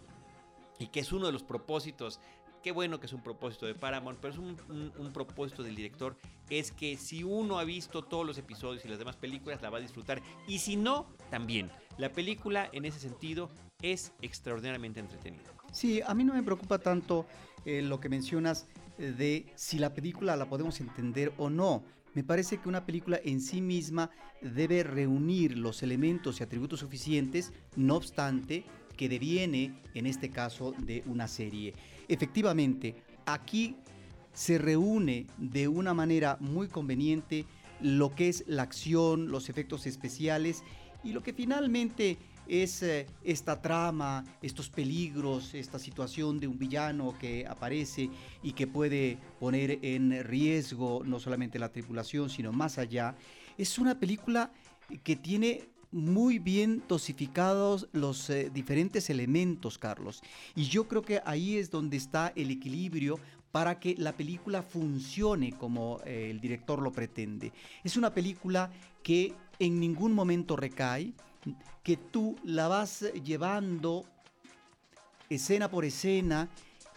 y 0.79 0.89
que 0.89 1.01
es 1.01 1.13
uno 1.13 1.27
de 1.27 1.33
los 1.33 1.43
propósitos 1.43 2.21
qué 2.69 2.73
bueno 2.73 3.01
que 3.01 3.07
es 3.07 3.15
un 3.15 3.23
propósito 3.23 3.65
de 3.65 3.75
Paramount, 3.75 4.19
pero 4.21 4.35
es 4.35 4.39
un, 4.39 5.11
propósito 5.15 5.63
del 5.63 5.75
director, 5.75 6.19
es 6.51 6.71
que 6.71 6.99
si 6.99 7.25
uno 7.25 7.59
ha 7.59 7.65
visto 7.65 8.03
todos 8.03 8.27
los 8.27 8.37
episodios 8.37 8.85
y 8.85 8.89
las 8.89 8.99
demás 8.99 9.17
películas, 9.17 9.63
la 9.63 9.71
va 9.71 9.79
a 9.79 9.81
disfrutar. 9.81 10.21
Y 10.47 10.59
si 10.59 10.77
no, 10.77 11.07
también. 11.31 11.71
La 11.97 12.13
película, 12.13 12.69
en 12.75 12.85
ese 12.85 13.01
sentido, 13.01 13.49
es 13.81 14.13
extraordinariamente 14.21 15.01
entretenida. 15.01 15.45
Sí, 15.73 16.03
a 16.07 16.13
mí 16.13 16.25
no 16.25 16.35
me 16.35 16.43
preocupa 16.43 16.79
tanto 16.79 17.25
eh, 17.65 17.81
lo 17.81 18.01
que 18.01 18.11
mencionas 18.11 18.67
eh, 18.99 19.13
de 19.17 19.47
si 19.55 19.79
la 19.79 19.95
película 19.95 20.37
la 20.37 20.45
podemos 20.45 20.79
entender 20.81 21.33
o 21.39 21.49
no. 21.49 21.83
Me 22.13 22.23
parece 22.23 22.59
que 22.59 22.69
una 22.69 22.85
película 22.85 23.19
en 23.25 23.41
sí 23.41 23.63
misma 23.63 24.11
debe 24.43 24.83
reunir 24.83 25.57
los 25.57 25.83
elementos 25.83 26.39
y 26.39 26.43
atributos 26.43 26.81
suficientes, 26.81 27.51
no 27.77 27.97
obstante, 27.97 28.67
que 28.99 29.09
deviene, 29.09 29.81
en 29.95 30.07
este 30.07 30.29
caso, 30.29 30.75
de 30.77 31.03
una 31.07 31.27
serie. 31.29 31.73
Efectivamente, 32.09 32.97
aquí 33.25 33.77
se 34.35 34.59
reúne 34.59 35.27
de 35.39 35.69
una 35.69 35.95
manera 35.95 36.37
muy 36.41 36.69
conveniente 36.69 37.47
lo 37.81 38.15
que 38.15 38.29
es 38.29 38.45
la 38.47 38.65
acción, 38.65 39.29
los 39.29 39.49
efectos 39.49 39.87
especiales 39.87 40.65
y 41.05 41.13
lo 41.13 41.23
que 41.23 41.33
finalmente 41.33 42.19
es 42.49 42.83
eh, 42.83 43.07
esta 43.23 43.63
trama, 43.63 44.25
estos 44.43 44.69
peligros, 44.69 45.55
esta 45.55 45.79
situación 45.79 46.41
de 46.41 46.49
un 46.49 46.59
villano 46.59 47.17
que 47.19 47.47
aparece 47.47 48.11
y 48.43 48.53
que 48.53 48.67
puede 48.67 49.19
poner 49.39 49.79
en 49.83 50.25
riesgo 50.25 51.03
no 51.05 51.21
solamente 51.21 51.59
la 51.59 51.71
tripulación, 51.71 52.31
sino 52.31 52.53
más 52.53 52.79
allá. 52.79 53.15
Es 53.57 53.79
una 53.79 54.01
película 54.01 54.51
que 55.05 55.15
tiene 55.15 55.69
muy 55.91 56.39
bien 56.39 56.83
dosificados 56.89 57.89
los 57.93 58.29
eh, 58.31 58.51
diferentes 58.53 59.11
elementos, 59.11 59.79
Carlos. 59.79 60.23
Y 60.55 60.65
yo 60.65 60.87
creo 60.87 61.03
que 61.03 61.21
ahí 61.25 61.57
es 61.57 61.71
donde 61.71 61.97
está 61.97 62.33
el 62.37 62.51
equilibrio 62.51 63.19
para 63.51 63.81
que 63.81 63.95
la 63.97 64.13
película 64.13 64.63
funcione 64.63 65.53
como 65.53 66.01
eh, 66.05 66.29
el 66.31 66.41
director 66.41 66.83
lo 66.83 66.93
pretende. 66.93 67.53
Es 67.83 67.97
una 67.97 68.13
película 68.13 68.71
que 69.03 69.35
en 69.59 69.81
ningún 69.81 70.13
momento 70.13 70.57
recae, 70.57 71.13
que 71.83 71.97
tú 71.97 72.37
la 72.45 72.69
vas 72.69 73.01
llevando 73.25 74.05
escena 75.31 75.71
por 75.71 75.85
escena 75.85 76.49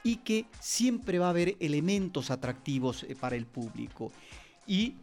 y 0.03 0.17
que 0.17 0.45
siempre 0.59 1.19
va 1.19 1.27
a 1.27 1.29
haber 1.29 1.55
elementos 1.59 2.31
atractivos 2.31 3.03
eh, 3.03 3.15
para 3.15 3.35
el 3.35 3.45
público. 3.45 4.11
Y 4.67 4.95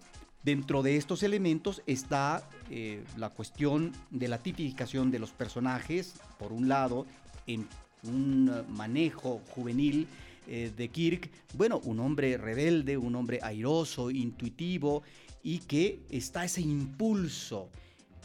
Dentro 0.49 0.83
de 0.83 0.97
estos 0.97 1.23
elementos 1.23 1.83
está 1.85 2.49
eh, 2.71 3.05
la 3.19 3.28
cuestión 3.28 3.93
de 4.11 4.28
la 4.28 4.38
tipificación 4.38 5.11
de 5.11 5.19
los 5.19 5.31
personajes, 5.31 6.14
por 6.38 6.55
un 6.55 6.71
lado, 6.71 7.05
en 7.47 7.69
un 8.02 8.50
manejo 8.71 9.43
juvenil 9.50 10.07
eh, 10.47 10.73
de 10.75 10.88
Kirk, 10.88 11.31
bueno, 11.52 11.83
un 11.85 12.00
hombre 12.00 12.38
rebelde, 12.38 12.97
un 12.97 13.14
hombre 13.14 13.40
airoso, 13.43 14.11
intuitivo, 14.11 15.02
y 15.43 15.59
que 15.59 16.00
está 16.09 16.47
ese 16.47 16.62
impulso 16.62 17.69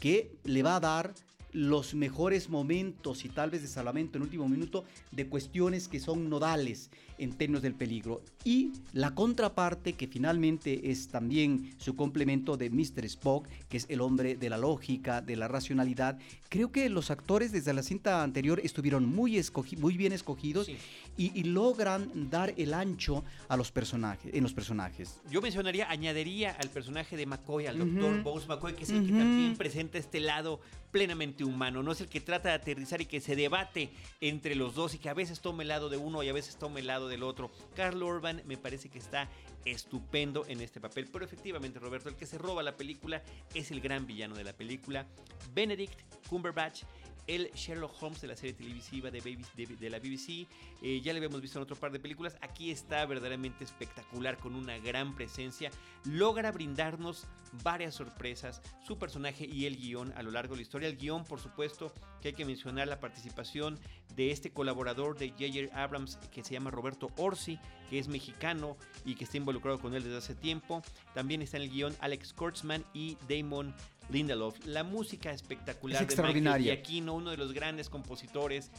que 0.00 0.32
le 0.44 0.62
va 0.62 0.76
a 0.76 0.80
dar 0.80 1.12
los 1.52 1.94
mejores 1.94 2.48
momentos 2.48 3.26
y 3.26 3.28
tal 3.28 3.50
vez 3.50 3.60
de 3.60 3.68
salvamento 3.68 4.16
en 4.16 4.22
último 4.22 4.48
minuto 4.48 4.84
de 5.12 5.28
cuestiones 5.28 5.88
que 5.88 6.00
son 6.00 6.30
nodales 6.30 6.90
en 7.18 7.32
términos 7.32 7.62
del 7.62 7.74
peligro. 7.74 8.22
Y 8.44 8.72
la 8.92 9.14
contraparte, 9.14 9.94
que 9.94 10.06
finalmente 10.06 10.90
es 10.90 11.08
también 11.08 11.74
su 11.78 11.96
complemento 11.96 12.56
de 12.56 12.70
Mr. 12.70 13.04
Spock, 13.04 13.48
que 13.68 13.76
es 13.76 13.86
el 13.88 14.00
hombre 14.00 14.36
de 14.36 14.50
la 14.50 14.58
lógica, 14.58 15.20
de 15.20 15.36
la 15.36 15.48
racionalidad. 15.48 16.18
Creo 16.48 16.70
que 16.70 16.88
los 16.88 17.10
actores 17.10 17.52
desde 17.52 17.72
la 17.72 17.82
cinta 17.82 18.22
anterior 18.22 18.60
estuvieron 18.62 19.06
muy, 19.06 19.40
muy 19.78 19.96
bien 19.96 20.12
escogidos 20.12 20.70
y, 21.16 21.44
logran 21.44 22.30
dar 22.30 22.54
el 22.56 22.74
ancho 22.74 23.22
a 23.48 23.56
los 23.56 23.70
personajes, 23.70 24.34
en 24.34 24.42
los 24.42 24.54
personajes. 24.54 25.20
Yo 25.30 25.40
mencionaría, 25.42 25.88
añadiría 25.90 26.56
al 26.60 26.68
personaje 26.70 27.16
de 27.16 27.26
McCoy, 27.26 27.66
al 27.66 27.78
doctor 27.78 28.22
Bones 28.22 28.48
McCoy, 28.48 28.74
que 28.74 28.84
es 28.84 28.90
el 28.90 29.06
que 29.06 29.12
también 29.12 29.56
presenta 29.56 29.98
este 29.98 30.20
lado 30.20 30.60
plenamente 30.94 31.42
humano, 31.42 31.82
no 31.82 31.90
es 31.90 32.00
el 32.00 32.08
que 32.08 32.20
trata 32.20 32.50
de 32.50 32.54
aterrizar 32.54 33.00
y 33.00 33.06
que 33.06 33.20
se 33.20 33.34
debate 33.34 33.90
entre 34.20 34.54
los 34.54 34.76
dos 34.76 34.94
y 34.94 34.98
que 34.98 35.08
a 35.08 35.14
veces 35.14 35.40
tome 35.40 35.64
el 35.64 35.68
lado 35.68 35.88
de 35.88 35.96
uno 35.96 36.22
y 36.22 36.28
a 36.28 36.32
veces 36.32 36.54
tome 36.54 36.80
el 36.80 36.86
lado 36.86 37.03
del 37.08 37.22
otro. 37.22 37.50
Carl 37.74 38.02
Urban 38.02 38.42
me 38.46 38.56
parece 38.56 38.88
que 38.88 38.98
está 38.98 39.28
estupendo 39.64 40.44
en 40.46 40.60
este 40.60 40.80
papel, 40.80 41.08
pero 41.12 41.24
efectivamente 41.24 41.78
Roberto, 41.78 42.08
el 42.08 42.16
que 42.16 42.26
se 42.26 42.38
roba 42.38 42.62
la 42.62 42.76
película 42.76 43.22
es 43.54 43.70
el 43.70 43.80
gran 43.80 44.06
villano 44.06 44.34
de 44.34 44.44
la 44.44 44.52
película, 44.52 45.06
Benedict 45.54 46.00
Cumberbatch 46.28 46.84
el 47.26 47.50
Sherlock 47.52 48.02
Holmes 48.02 48.20
de 48.20 48.28
la 48.28 48.36
serie 48.36 48.54
televisiva 48.54 49.10
de, 49.10 49.20
de, 49.20 49.90
la 49.90 49.98
BBC. 49.98 50.46
Eh, 50.82 51.00
ya 51.02 51.12
le 51.12 51.18
habíamos 51.18 51.40
visto 51.40 51.58
en 51.58 51.62
otro 51.62 51.76
par 51.76 51.92
de 51.92 52.00
películas. 52.00 52.36
Aquí 52.40 52.70
está 52.70 53.04
verdaderamente 53.06 53.64
espectacular 53.64 54.38
con 54.38 54.54
una 54.54 54.78
gran 54.78 55.14
presencia. 55.14 55.70
Logra 56.04 56.52
brindarnos 56.52 57.26
varias 57.62 57.94
sorpresas, 57.94 58.62
su 58.86 58.98
personaje 58.98 59.46
y 59.46 59.66
el 59.66 59.76
guion 59.76 60.12
a 60.16 60.22
lo 60.22 60.30
largo 60.30 60.54
de 60.54 60.58
la 60.58 60.62
historia. 60.62 60.88
El 60.88 60.96
guion, 60.96 61.24
por 61.24 61.40
supuesto, 61.40 61.92
que 62.20 62.28
hay 62.28 62.34
que 62.34 62.44
mencionar 62.44 62.88
la 62.88 63.00
participación 63.00 63.78
de 64.14 64.30
este 64.30 64.50
colaborador 64.50 65.16
de 65.16 65.30
J.J. 65.30 65.82
Abrams 65.82 66.16
que 66.32 66.44
se 66.44 66.54
llama 66.54 66.70
Roberto 66.70 67.10
Orsi, 67.16 67.58
que 67.90 67.98
es 67.98 68.08
mexicano 68.08 68.76
y 69.04 69.14
que 69.14 69.24
está 69.24 69.36
involucrado 69.36 69.78
con 69.80 69.94
él 69.94 70.02
desde 70.02 70.18
hace 70.18 70.34
tiempo. 70.34 70.82
También 71.14 71.42
está 71.42 71.56
en 71.56 71.64
el 71.64 71.70
guion 71.70 71.96
Alex 72.00 72.32
Kurtzman 72.32 72.84
y 72.92 73.16
Damon 73.28 73.74
Lindelof. 74.10 74.64
La 74.66 74.84
música 74.84 75.30
espectacular 75.30 75.96
es 75.96 76.02
extraordinaria. 76.02 76.72
de 76.72 76.78
Michael 76.78 77.08
uno 77.10 77.30
de 77.30 77.36
los 77.36 77.52
grandes 77.52 77.88
compositores 77.88 78.70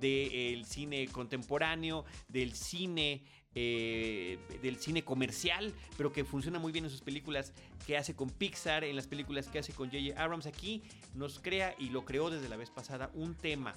del 0.00 0.64
cine 0.64 1.06
contemporáneo, 1.08 2.04
del 2.28 2.54
cine 2.54 3.22
eh, 3.54 4.38
del 4.62 4.76
cine 4.76 5.04
comercial, 5.04 5.74
pero 5.98 6.10
que 6.10 6.24
funciona 6.24 6.58
muy 6.58 6.72
bien 6.72 6.86
en 6.86 6.90
sus 6.90 7.02
películas 7.02 7.52
que 7.86 7.98
hace 7.98 8.14
con 8.14 8.30
Pixar, 8.30 8.82
en 8.82 8.96
las 8.96 9.06
películas 9.06 9.48
que 9.48 9.58
hace 9.58 9.74
con 9.74 9.90
J.J. 9.90 10.22
Abrams. 10.22 10.46
Aquí 10.46 10.82
nos 11.14 11.38
crea 11.38 11.74
y 11.78 11.90
lo 11.90 12.06
creó 12.06 12.30
desde 12.30 12.48
la 12.48 12.56
vez 12.56 12.70
pasada 12.70 13.10
un 13.12 13.34
tema 13.34 13.74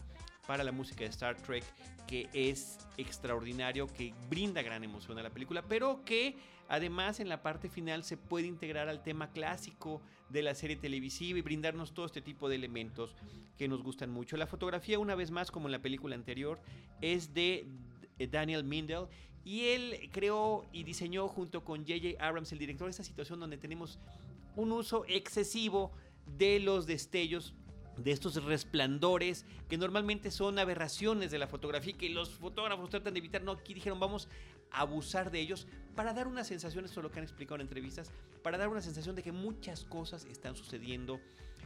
para 0.47 0.63
la 0.63 0.71
música 0.71 1.03
de 1.03 1.09
Star 1.09 1.35
Trek 1.35 1.65
que 2.07 2.29
es 2.33 2.77
extraordinario, 2.97 3.87
que 3.87 4.13
brinda 4.29 4.61
gran 4.61 4.83
emoción 4.83 5.17
a 5.17 5.23
la 5.23 5.31
película, 5.31 5.63
pero 5.67 6.05
que 6.05 6.37
además 6.69 7.19
en 7.19 7.27
la 7.27 7.41
parte 7.41 7.67
final 7.67 8.03
se 8.03 8.15
puede 8.15 8.47
integrar 8.47 8.87
al 8.87 9.03
tema 9.03 9.31
clásico 9.31 10.01
de 10.29 10.41
la 10.41 10.55
serie 10.55 10.75
televisiva 10.75 11.39
y 11.39 11.41
brindarnos 11.41 11.93
todo 11.93 12.05
este 12.05 12.21
tipo 12.21 12.49
de 12.49 12.55
elementos 12.55 13.15
que 13.57 13.67
nos 13.67 13.83
gustan 13.83 14.11
mucho. 14.11 14.37
La 14.37 14.47
fotografía, 14.47 14.99
una 14.99 15.15
vez 15.15 15.31
más, 15.31 15.51
como 15.51 15.67
en 15.67 15.71
la 15.71 15.79
película 15.79 16.15
anterior, 16.15 16.59
es 17.01 17.33
de 17.33 17.65
Daniel 18.17 18.63
Mindel 18.63 19.05
y 19.43 19.67
él 19.67 20.09
creó 20.11 20.65
y 20.73 20.83
diseñó 20.83 21.27
junto 21.27 21.63
con 21.63 21.81
J.J. 21.81 22.25
Abrams, 22.25 22.51
el 22.51 22.59
director, 22.59 22.89
esta 22.89 23.03
situación 23.03 23.39
donde 23.39 23.57
tenemos 23.57 23.99
un 24.55 24.71
uso 24.71 25.05
excesivo 25.07 25.91
de 26.37 26.59
los 26.59 26.87
destellos 26.87 27.53
de 27.97 28.11
estos 28.11 28.43
resplandores 28.43 29.45
que 29.69 29.77
normalmente 29.77 30.31
son 30.31 30.59
aberraciones 30.59 31.31
de 31.31 31.37
la 31.37 31.47
fotografía 31.47 31.93
que 31.93 32.09
los 32.09 32.29
fotógrafos 32.29 32.89
tratan 32.89 33.13
de 33.13 33.19
evitar. 33.19 33.43
No, 33.43 33.53
aquí 33.53 33.73
dijeron 33.73 33.99
vamos 33.99 34.27
abusar 34.79 35.31
de 35.31 35.39
ellos 35.39 35.67
para 35.95 36.13
dar 36.13 36.27
una 36.27 36.43
sensación, 36.43 36.85
esto 36.85 36.99
es 36.99 37.03
lo 37.03 37.11
que 37.11 37.19
han 37.19 37.23
explicado 37.23 37.55
en 37.55 37.61
entrevistas, 37.61 38.11
para 38.43 38.57
dar 38.57 38.67
una 38.67 38.81
sensación 38.81 39.15
de 39.15 39.23
que 39.23 39.31
muchas 39.31 39.85
cosas 39.85 40.25
están 40.25 40.55
sucediendo 40.55 41.19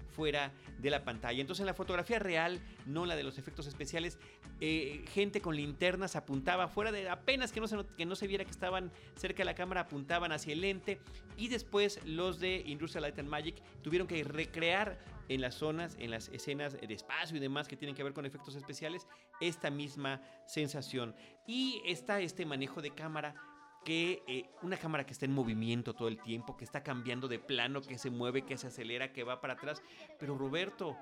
fuera 0.09 0.51
de 0.79 0.89
la 0.89 1.03
pantalla. 1.03 1.39
Entonces 1.39 1.61
en 1.61 1.67
la 1.67 1.73
fotografía 1.73 2.19
real, 2.19 2.59
no 2.85 3.05
la 3.05 3.15
de 3.15 3.23
los 3.23 3.37
efectos 3.37 3.67
especiales, 3.67 4.17
eh, 4.59 5.05
gente 5.13 5.41
con 5.41 5.55
linternas 5.55 6.15
apuntaba 6.15 6.67
fuera 6.67 6.91
de 6.91 7.09
apenas 7.09 7.51
que 7.51 7.61
no, 7.61 7.67
se, 7.67 7.77
que 7.97 8.05
no 8.05 8.15
se 8.15 8.27
viera 8.27 8.43
que 8.43 8.51
estaban 8.51 8.91
cerca 9.15 9.39
de 9.39 9.45
la 9.45 9.55
cámara, 9.55 9.81
apuntaban 9.81 10.31
hacia 10.31 10.53
el 10.53 10.61
lente 10.61 10.99
y 11.37 11.47
después 11.47 11.99
los 12.05 12.39
de 12.39 12.63
Industrial 12.65 13.03
Light 13.03 13.19
and 13.19 13.29
Magic 13.29 13.55
tuvieron 13.81 14.07
que 14.07 14.23
recrear 14.23 14.97
en 15.29 15.41
las 15.41 15.55
zonas, 15.55 15.95
en 15.99 16.11
las 16.11 16.27
escenas 16.29 16.73
de 16.73 16.93
espacio 16.93 17.37
y 17.37 17.39
demás 17.39 17.67
que 17.67 17.77
tienen 17.77 17.95
que 17.95 18.03
ver 18.03 18.13
con 18.13 18.25
efectos 18.25 18.55
especiales, 18.55 19.07
esta 19.39 19.69
misma 19.69 20.21
sensación. 20.45 21.15
Y 21.47 21.81
está 21.85 22.19
este 22.19 22.45
manejo 22.45 22.81
de 22.81 22.91
cámara 22.91 23.35
que 23.85 24.23
eh, 24.27 24.49
una 24.61 24.77
cámara 24.77 25.05
que 25.05 25.13
está 25.13 25.25
en 25.25 25.33
movimiento 25.33 25.93
todo 25.93 26.09
el 26.09 26.21
tiempo, 26.21 26.57
que 26.57 26.65
está 26.65 26.83
cambiando 26.83 27.27
de 27.27 27.39
plano, 27.39 27.81
que 27.81 27.97
se 27.97 28.09
mueve, 28.09 28.41
que 28.41 28.57
se 28.57 28.67
acelera, 28.67 29.13
que 29.13 29.23
va 29.23 29.39
para 29.39 29.53
atrás. 29.53 29.81
Pero 30.19 30.37
Roberto, 30.37 30.97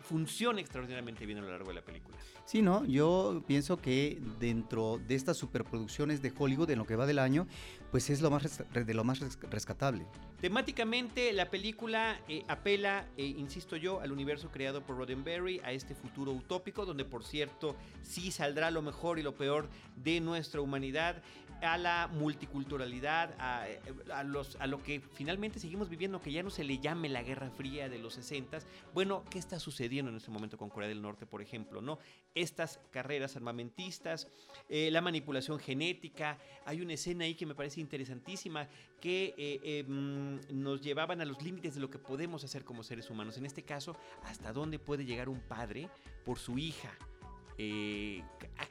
funciona 0.00 0.60
extraordinariamente 0.60 1.26
bien 1.26 1.38
a 1.38 1.42
lo 1.42 1.50
largo 1.50 1.68
de 1.68 1.74
la 1.74 1.82
película. 1.82 2.16
Sí, 2.44 2.62
no, 2.62 2.84
yo 2.84 3.44
pienso 3.46 3.76
que 3.76 4.20
dentro 4.40 4.98
de 4.98 5.14
estas 5.14 5.36
superproducciones 5.36 6.20
de 6.22 6.32
Hollywood 6.36 6.70
en 6.70 6.78
lo 6.78 6.84
que 6.84 6.96
va 6.96 7.06
del 7.06 7.18
año, 7.18 7.46
pues 7.90 8.10
es 8.10 8.20
lo 8.20 8.30
más 8.30 8.64
de 8.72 8.94
lo 8.94 9.04
más 9.04 9.20
rescatable. 9.50 10.06
Temáticamente, 10.40 11.32
la 11.32 11.50
película 11.50 12.18
eh, 12.26 12.44
apela, 12.48 13.06
eh, 13.16 13.24
insisto 13.24 13.76
yo, 13.76 14.00
al 14.00 14.10
universo 14.10 14.50
creado 14.50 14.82
por 14.82 14.96
Roddenberry, 14.96 15.60
a 15.60 15.72
este 15.72 15.94
futuro 15.94 16.32
utópico, 16.32 16.86
donde 16.86 17.04
por 17.04 17.24
cierto 17.24 17.76
sí 18.02 18.30
saldrá 18.30 18.70
lo 18.70 18.82
mejor 18.82 19.18
y 19.18 19.22
lo 19.22 19.34
peor 19.34 19.68
de 19.96 20.20
nuestra 20.20 20.60
humanidad 20.60 21.22
a 21.62 21.78
la 21.78 22.08
multiculturalidad, 22.12 23.34
a, 23.38 24.24
los, 24.24 24.56
a 24.56 24.66
lo 24.66 24.82
que 24.82 25.00
finalmente 25.14 25.58
seguimos 25.58 25.88
viviendo, 25.88 26.20
que 26.20 26.32
ya 26.32 26.42
no 26.42 26.50
se 26.50 26.64
le 26.64 26.78
llame 26.78 27.08
la 27.08 27.22
Guerra 27.22 27.50
Fría 27.50 27.88
de 27.88 27.98
los 27.98 28.14
60. 28.14 28.58
Bueno, 28.94 29.24
¿qué 29.30 29.38
está 29.38 29.58
sucediendo 29.58 30.10
en 30.10 30.16
este 30.16 30.30
momento 30.30 30.56
con 30.56 30.70
Corea 30.70 30.88
del 30.88 31.02
Norte, 31.02 31.26
por 31.26 31.42
ejemplo? 31.42 31.80
¿no? 31.80 31.98
Estas 32.34 32.80
carreras 32.90 33.36
armamentistas, 33.36 34.28
eh, 34.68 34.90
la 34.90 35.00
manipulación 35.00 35.58
genética, 35.58 36.38
hay 36.64 36.80
una 36.80 36.94
escena 36.94 37.24
ahí 37.24 37.34
que 37.34 37.46
me 37.46 37.54
parece 37.54 37.80
interesantísima, 37.80 38.68
que 39.00 39.34
eh, 39.36 39.84
em, 39.86 40.40
nos 40.50 40.80
llevaban 40.80 41.20
a 41.20 41.24
los 41.24 41.42
límites 41.42 41.74
de 41.74 41.80
lo 41.80 41.90
que 41.90 41.98
podemos 41.98 42.44
hacer 42.44 42.64
como 42.64 42.82
seres 42.82 43.10
humanos. 43.10 43.36
En 43.38 43.46
este 43.46 43.62
caso, 43.62 43.96
hasta 44.24 44.52
dónde 44.52 44.78
puede 44.78 45.04
llegar 45.04 45.28
un 45.28 45.40
padre 45.40 45.88
por 46.24 46.38
su 46.38 46.58
hija. 46.58 46.90
Eh, 47.58 48.22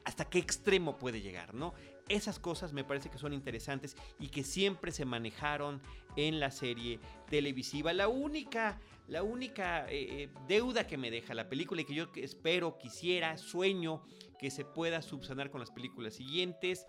hasta 0.04 0.24
qué 0.24 0.38
extremo 0.38 0.98
puede 0.98 1.20
llegar, 1.20 1.54
¿no? 1.54 1.74
Esas 2.10 2.40
cosas 2.40 2.72
me 2.72 2.82
parece 2.82 3.08
que 3.08 3.18
son 3.18 3.32
interesantes 3.32 3.96
y 4.18 4.28
que 4.28 4.42
siempre 4.42 4.90
se 4.90 5.04
manejaron 5.04 5.80
en 6.16 6.40
la 6.40 6.50
serie 6.50 6.98
televisiva. 7.28 7.92
La 7.92 8.08
única, 8.08 8.80
la 9.06 9.22
única 9.22 9.88
eh, 9.88 10.24
eh, 10.24 10.28
deuda 10.48 10.88
que 10.88 10.98
me 10.98 11.12
deja 11.12 11.34
la 11.34 11.48
película 11.48 11.82
y 11.82 11.84
que 11.84 11.94
yo 11.94 12.08
espero, 12.16 12.78
quisiera, 12.78 13.38
sueño 13.38 14.02
que 14.40 14.50
se 14.50 14.64
pueda 14.64 15.02
subsanar 15.02 15.50
con 15.50 15.60
las 15.60 15.70
películas 15.70 16.14
siguientes 16.14 16.84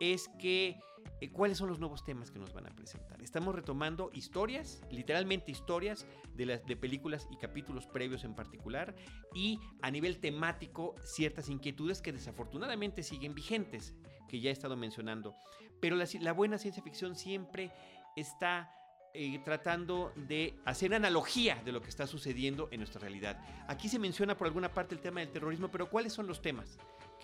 es 0.00 0.28
que 0.38 0.78
eh, 1.20 1.30
cuáles 1.30 1.58
son 1.58 1.68
los 1.68 1.78
nuevos 1.78 2.04
temas 2.04 2.30
que 2.30 2.38
nos 2.38 2.52
van 2.52 2.66
a 2.66 2.74
presentar. 2.74 3.22
Estamos 3.22 3.54
retomando 3.54 4.10
historias, 4.12 4.82
literalmente 4.90 5.52
historias 5.52 6.06
de, 6.34 6.46
las, 6.46 6.66
de 6.66 6.76
películas 6.76 7.28
y 7.30 7.36
capítulos 7.36 7.86
previos 7.86 8.24
en 8.24 8.34
particular, 8.34 8.94
y 9.34 9.60
a 9.82 9.90
nivel 9.90 10.18
temático 10.18 10.94
ciertas 11.02 11.48
inquietudes 11.48 12.02
que 12.02 12.12
desafortunadamente 12.12 13.02
siguen 13.02 13.34
vigentes, 13.34 13.94
que 14.28 14.40
ya 14.40 14.50
he 14.50 14.52
estado 14.52 14.76
mencionando. 14.76 15.36
Pero 15.80 15.96
la, 15.96 16.32
buena 16.32 16.58
ciencia 16.58 16.82
ficción 16.82 17.14
siempre 17.14 17.70
está 18.16 18.70
eh, 19.12 19.38
tratando 19.44 20.12
de 20.16 20.54
hacer 20.64 20.94
analogía 20.94 21.60
de 21.64 21.72
lo 21.72 21.80
que 21.80 21.88
está 21.88 22.06
sucediendo 22.06 22.68
en 22.72 22.80
nuestra 22.80 23.00
realidad. 23.00 23.38
Aquí 23.68 23.88
se 23.88 23.98
menciona 23.98 24.36
por 24.36 24.46
alguna 24.46 24.72
parte 24.72 24.94
el 24.94 25.00
tema 25.00 25.20
del 25.20 25.30
terrorismo, 25.30 25.68
pero 25.68 25.88
¿cuáles 25.88 26.12
son 26.12 26.26
los 26.26 26.42
temas? 26.42 26.78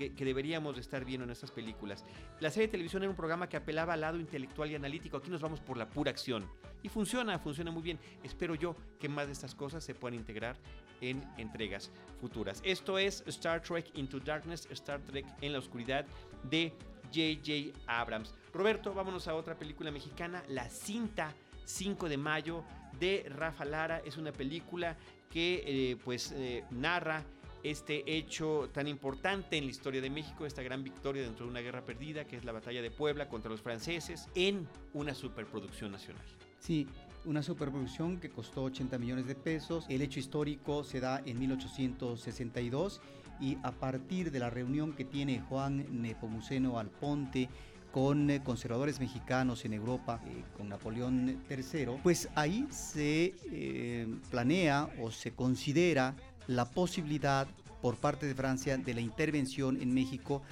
Que, 0.08 0.24
deberíamos 0.24 0.78
estar 0.78 1.04
viendo 1.04 1.24
en 1.24 1.30
estas 1.30 1.50
películas. 1.50 2.04
La 2.40 2.50
serie 2.50 2.68
de 2.68 2.72
televisión 2.72 3.02
era 3.02 3.10
un 3.10 3.16
programa 3.16 3.48
que 3.48 3.56
apelaba 3.56 3.92
al 3.92 4.00
lado 4.00 4.18
intelectual 4.18 4.70
y 4.70 4.74
analítico. 4.74 5.18
Aquí 5.18 5.30
nos 5.30 5.42
vamos 5.42 5.60
por 5.60 5.76
la 5.76 5.88
pura 5.88 6.10
acción. 6.10 6.48
Y 6.82 6.88
funciona, 6.88 7.38
funciona 7.38 7.70
muy 7.70 7.82
bien. 7.82 7.98
Espero 8.22 8.54
yo 8.54 8.74
que 8.98 9.08
más 9.08 9.26
de 9.26 9.32
estas 9.32 9.54
cosas 9.54 9.84
se 9.84 9.94
puedan 9.94 10.18
integrar 10.18 10.56
en 11.00 11.22
entregas 11.36 11.90
futuras. 12.20 12.60
Esto 12.64 12.98
es 12.98 13.22
Star 13.26 13.62
Trek 13.62 13.90
Into 13.94 14.20
Darkness, 14.20 14.66
Star 14.70 15.00
Trek 15.00 15.26
en 15.40 15.52
la 15.52 15.58
oscuridad 15.58 16.06
de 16.44 16.72
J.J. 17.12 17.78
Abrams. 17.86 18.34
Roberto, 18.52 18.94
vámonos 18.94 19.28
a 19.28 19.34
otra 19.34 19.58
película 19.58 19.90
mexicana, 19.90 20.42
La 20.48 20.68
Cinta, 20.68 21.34
5 21.64 22.08
de 22.08 22.16
mayo, 22.16 22.64
de 22.98 23.26
Rafa 23.28 23.64
Lara. 23.64 24.02
Es 24.04 24.16
una 24.16 24.32
película 24.32 24.96
que 25.30 25.62
eh, 25.64 25.96
pues 26.04 26.32
eh, 26.32 26.64
narra 26.70 27.24
este 27.62 28.16
hecho 28.16 28.68
tan 28.72 28.88
importante 28.88 29.56
en 29.56 29.64
la 29.64 29.70
historia 29.70 30.00
de 30.00 30.10
México, 30.10 30.46
esta 30.46 30.62
gran 30.62 30.82
victoria 30.82 31.22
dentro 31.22 31.46
de 31.46 31.50
una 31.50 31.60
guerra 31.60 31.84
perdida, 31.84 32.24
que 32.24 32.36
es 32.36 32.44
la 32.44 32.52
batalla 32.52 32.82
de 32.82 32.90
Puebla 32.90 33.28
contra 33.28 33.50
los 33.50 33.60
franceses, 33.60 34.28
en 34.34 34.66
una 34.94 35.14
superproducción 35.14 35.92
nacional. 35.92 36.24
Sí, 36.58 36.86
una 37.24 37.42
superproducción 37.42 38.18
que 38.18 38.30
costó 38.30 38.64
80 38.64 38.98
millones 38.98 39.26
de 39.26 39.34
pesos. 39.34 39.86
El 39.88 40.02
hecho 40.02 40.20
histórico 40.20 40.84
se 40.84 41.00
da 41.00 41.22
en 41.24 41.38
1862 41.38 43.00
y 43.40 43.58
a 43.62 43.72
partir 43.72 44.30
de 44.30 44.38
la 44.38 44.50
reunión 44.50 44.92
que 44.92 45.04
tiene 45.04 45.40
Juan 45.40 45.86
Nepomuceno 46.02 46.78
Alponte 46.78 47.48
con 47.90 48.30
eh, 48.30 48.42
conservadores 48.42 49.00
mexicanos 49.00 49.64
en 49.64 49.72
Europa, 49.72 50.20
eh, 50.26 50.44
con 50.56 50.68
Napoleón 50.68 51.42
III, 51.48 51.98
pues 52.02 52.28
ahí 52.34 52.66
se 52.70 53.34
eh, 53.50 54.06
planea 54.30 54.88
o 55.00 55.10
se 55.10 55.32
considera 55.32 56.14
la 56.50 56.68
posibilidad 56.68 57.46
por 57.80 57.96
parte 57.96 58.26
de 58.26 58.34
Francia 58.34 58.76
de 58.76 58.92
la 58.92 59.00
intervención 59.00 59.80
en 59.80 59.94
México 59.94 60.42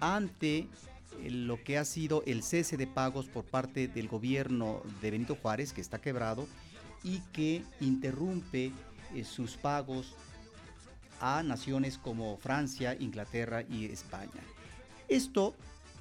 ante 0.00 0.58
eh, 0.58 0.66
lo 1.30 1.62
que 1.62 1.78
ha 1.78 1.84
sido 1.84 2.24
el 2.26 2.42
cese 2.42 2.76
de 2.76 2.88
pagos 2.88 3.26
por 3.26 3.44
parte 3.44 3.86
del 3.86 4.08
gobierno 4.08 4.82
de 5.00 5.12
Benito 5.12 5.36
Juárez, 5.36 5.72
que 5.72 5.80
está 5.80 6.00
quebrado, 6.00 6.48
y 7.04 7.20
que 7.32 7.62
interrumpe 7.80 8.72
eh, 9.14 9.24
sus 9.24 9.56
pagos 9.56 10.14
a 11.20 11.44
naciones 11.44 11.98
como 11.98 12.36
Francia, 12.38 12.96
Inglaterra 12.98 13.62
y 13.62 13.84
España. 13.84 14.42
Esto, 15.06 15.54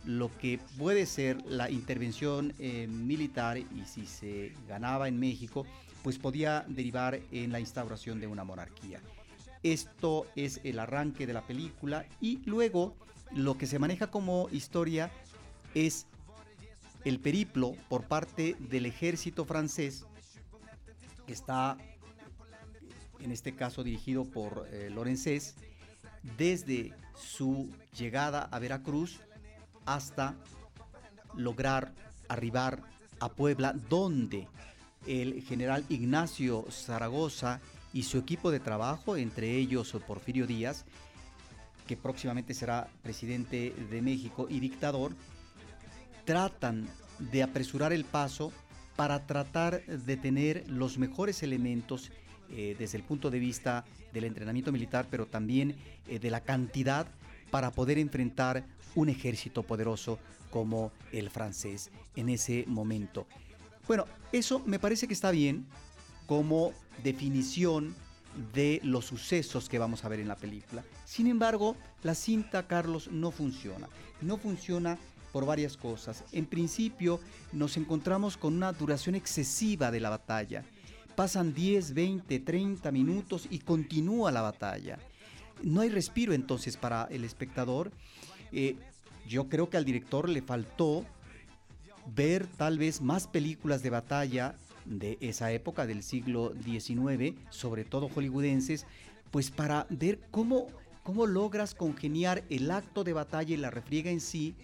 lo 0.04 0.36
que 0.40 0.60
puede 0.80 1.06
ser 1.06 1.38
la 1.46 1.70
intervención 1.70 2.56
eh, 2.58 2.88
militar, 2.88 3.60
y 3.60 3.86
si 3.86 4.08
se 4.08 4.52
ganaba 4.68 5.08
en 5.08 5.20
México, 5.20 5.68
pues 6.02 6.18
podía 6.18 6.66
derivar 6.68 7.20
en 7.32 7.52
la 7.52 7.60
instauración 7.60 8.20
de 8.20 8.26
una 8.26 8.44
monarquía. 8.44 9.00
Esto 9.64 10.28
es 10.36 10.60
el 10.64 10.78
arranque 10.78 11.26
de 11.26 11.34
la 11.34 11.48
película 11.48 12.06
y 12.20 12.42
luego 12.46 12.96
lo 13.32 13.58
que 13.58 13.66
se 13.66 13.80
maneja 13.80 14.08
como 14.12 14.50
historia 14.52 15.10
es 15.74 16.06
el 17.06 17.20
periplo 17.20 17.76
por 17.90 18.04
parte 18.04 18.56
del 18.60 18.86
ejército 18.86 19.46
francés 19.46 20.06
que 21.26 21.34
está 21.34 21.78
en 23.20 23.32
este 23.32 23.56
caso 23.56 23.84
dirigido 23.84 24.26
por 24.26 24.68
eh, 24.70 24.90
Lorenzés 24.90 25.56
desde 26.38 26.94
su 27.16 27.70
llegada 27.98 28.50
a 28.52 28.60
Veracruz 28.60 29.22
hasta 29.86 30.36
lograr 31.36 31.94
arribar 32.28 32.84
a 33.20 33.30
Puebla 33.30 33.74
donde 33.90 34.48
el 35.08 35.42
general 35.44 35.86
Ignacio 35.90 36.66
Zaragoza 36.70 37.62
y 37.94 38.04
su 38.04 38.18
equipo 38.18 38.52
de 38.52 38.60
trabajo, 38.60 39.16
entre 39.16 39.56
ellos 39.56 39.96
Porfirio 40.06 40.48
Díaz, 40.48 40.86
que 41.88 41.96
próximamente 41.96 42.54
será 42.54 42.88
presidente 43.02 43.74
de 43.90 44.02
México 44.02 44.48
y 44.50 44.60
dictador, 44.60 45.14
tratan 46.26 46.88
de 47.20 47.44
apresurar 47.44 47.94
el 47.94 48.06
paso 48.06 48.52
para 48.96 49.26
tratar 49.26 49.86
de 49.86 50.18
tener 50.18 50.70
los 50.70 50.98
mejores 50.98 51.44
elementos 51.44 52.12
eh, 52.50 52.76
desde 52.78 52.98
el 52.98 53.04
punto 53.04 53.30
de 53.30 53.40
vista 53.40 53.86
del 54.12 54.26
entrenamiento 54.26 54.72
militar, 54.72 55.08
pero 55.10 55.26
también 55.26 55.76
eh, 56.08 56.20
de 56.20 56.30
la 56.30 56.42
cantidad 56.42 57.08
para 57.50 57.72
poder 57.72 57.98
enfrentar 57.98 58.66
un 58.96 59.10
ejército 59.10 59.64
poderoso 59.64 60.20
como 60.52 60.92
el 61.12 61.30
francés 61.30 61.92
en 62.16 62.30
ese 62.30 62.66
momento. 62.68 63.26
Bueno, 63.88 64.06
eso 64.32 64.62
me 64.66 64.80
parece 64.80 65.08
que 65.08 65.14
está 65.14 65.32
bien, 65.32 65.66
como 66.26 66.74
definición 67.04 67.96
de 68.54 68.80
los 68.84 69.06
sucesos 69.06 69.70
que 69.70 69.80
vamos 69.80 70.04
a 70.04 70.10
ver 70.10 70.20
en 70.20 70.28
la 70.28 70.36
película. 70.36 70.84
Sin 71.06 71.28
embargo, 71.28 71.76
la 72.02 72.16
cinta, 72.16 72.68
Carlos, 72.68 73.10
no 73.12 73.32
funciona. 73.32 73.88
No 74.22 74.38
funciona 74.38 74.98
por 75.32 75.46
varias 75.46 75.78
cosas. 75.78 76.24
En 76.32 76.46
principio, 76.46 77.20
nos 77.52 77.78
encontramos 77.78 78.38
con 78.38 78.56
una 78.56 78.72
duración 78.72 79.16
excesiva 79.16 79.92
de 79.92 80.00
la 80.00 80.10
batalla. 80.10 80.64
Pasan 81.16 81.54
10, 81.54 81.94
20, 81.94 82.40
30 82.40 82.92
minutos 82.92 83.48
y 83.50 83.60
continúa 83.60 84.32
la 84.32 84.42
batalla. 84.42 84.98
No 85.62 85.82
hay 85.82 85.90
respiro 85.90 86.34
entonces 86.34 86.78
para 86.78 87.08
el 87.12 87.24
espectador. 87.24 87.92
Eh, 88.52 88.76
yo 89.28 89.48
creo 89.50 89.70
que 89.70 89.78
al 89.78 89.86
director 89.86 90.28
le 90.30 90.42
faltó 90.42 91.06
ver 92.16 92.48
tal 92.48 92.78
vez 92.78 93.02
más 93.02 93.28
películas 93.28 93.82
de 93.82 93.90
batalla 93.90 94.56
de 94.86 95.18
esa 95.22 95.52
época 95.52 95.86
del 95.86 96.04
siglo 96.04 96.54
XIX, 96.64 97.36
sobre 97.50 97.86
todo 97.86 98.10
hollywoodenses, 98.10 98.86
pues 99.32 99.52
para 99.52 99.88
ver 99.90 100.20
cómo, 100.32 100.68
cómo 101.04 101.26
logras 101.26 101.74
congeniar 101.76 102.44
el 102.50 102.70
acto 102.72 103.04
de 103.04 103.14
batalla 103.14 103.54
y 103.54 103.58
la 103.58 103.72
refriega 103.72 104.12
en 104.12 104.22
sí 104.22 104.56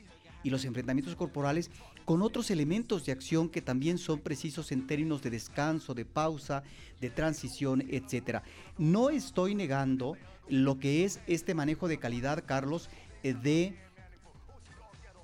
y 0.44 0.50
los 0.50 0.66
enfrentamientos 0.66 1.16
corporales 1.16 1.70
con 2.06 2.22
otros 2.24 2.50
elementos 2.50 3.06
de 3.06 3.12
acción 3.12 3.50
que 3.50 3.62
también 3.62 3.98
son 3.98 4.20
precisos 4.20 4.72
en 4.72 4.88
términos 4.88 5.22
de 5.22 5.30
descanso, 5.30 5.94
de 5.94 6.06
pausa, 6.06 6.64
de 7.00 7.10
transición, 7.12 7.84
etc. 7.90 8.40
No 8.78 9.12
estoy 9.12 9.54
negando 9.54 10.18
lo 10.48 10.80
que 10.80 11.06
es 11.06 11.20
este 11.28 11.54
manejo 11.54 11.88
de 11.88 12.00
calidad, 12.00 12.44
Carlos, 12.46 12.90
eh, 13.22 13.36
de 13.36 13.76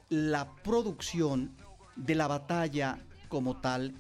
la 0.10 0.54
producción 0.64 1.56
de 1.96 2.14
la 2.14 2.28
batalla 2.28 3.00
como 3.30 3.60
tal 3.60 3.96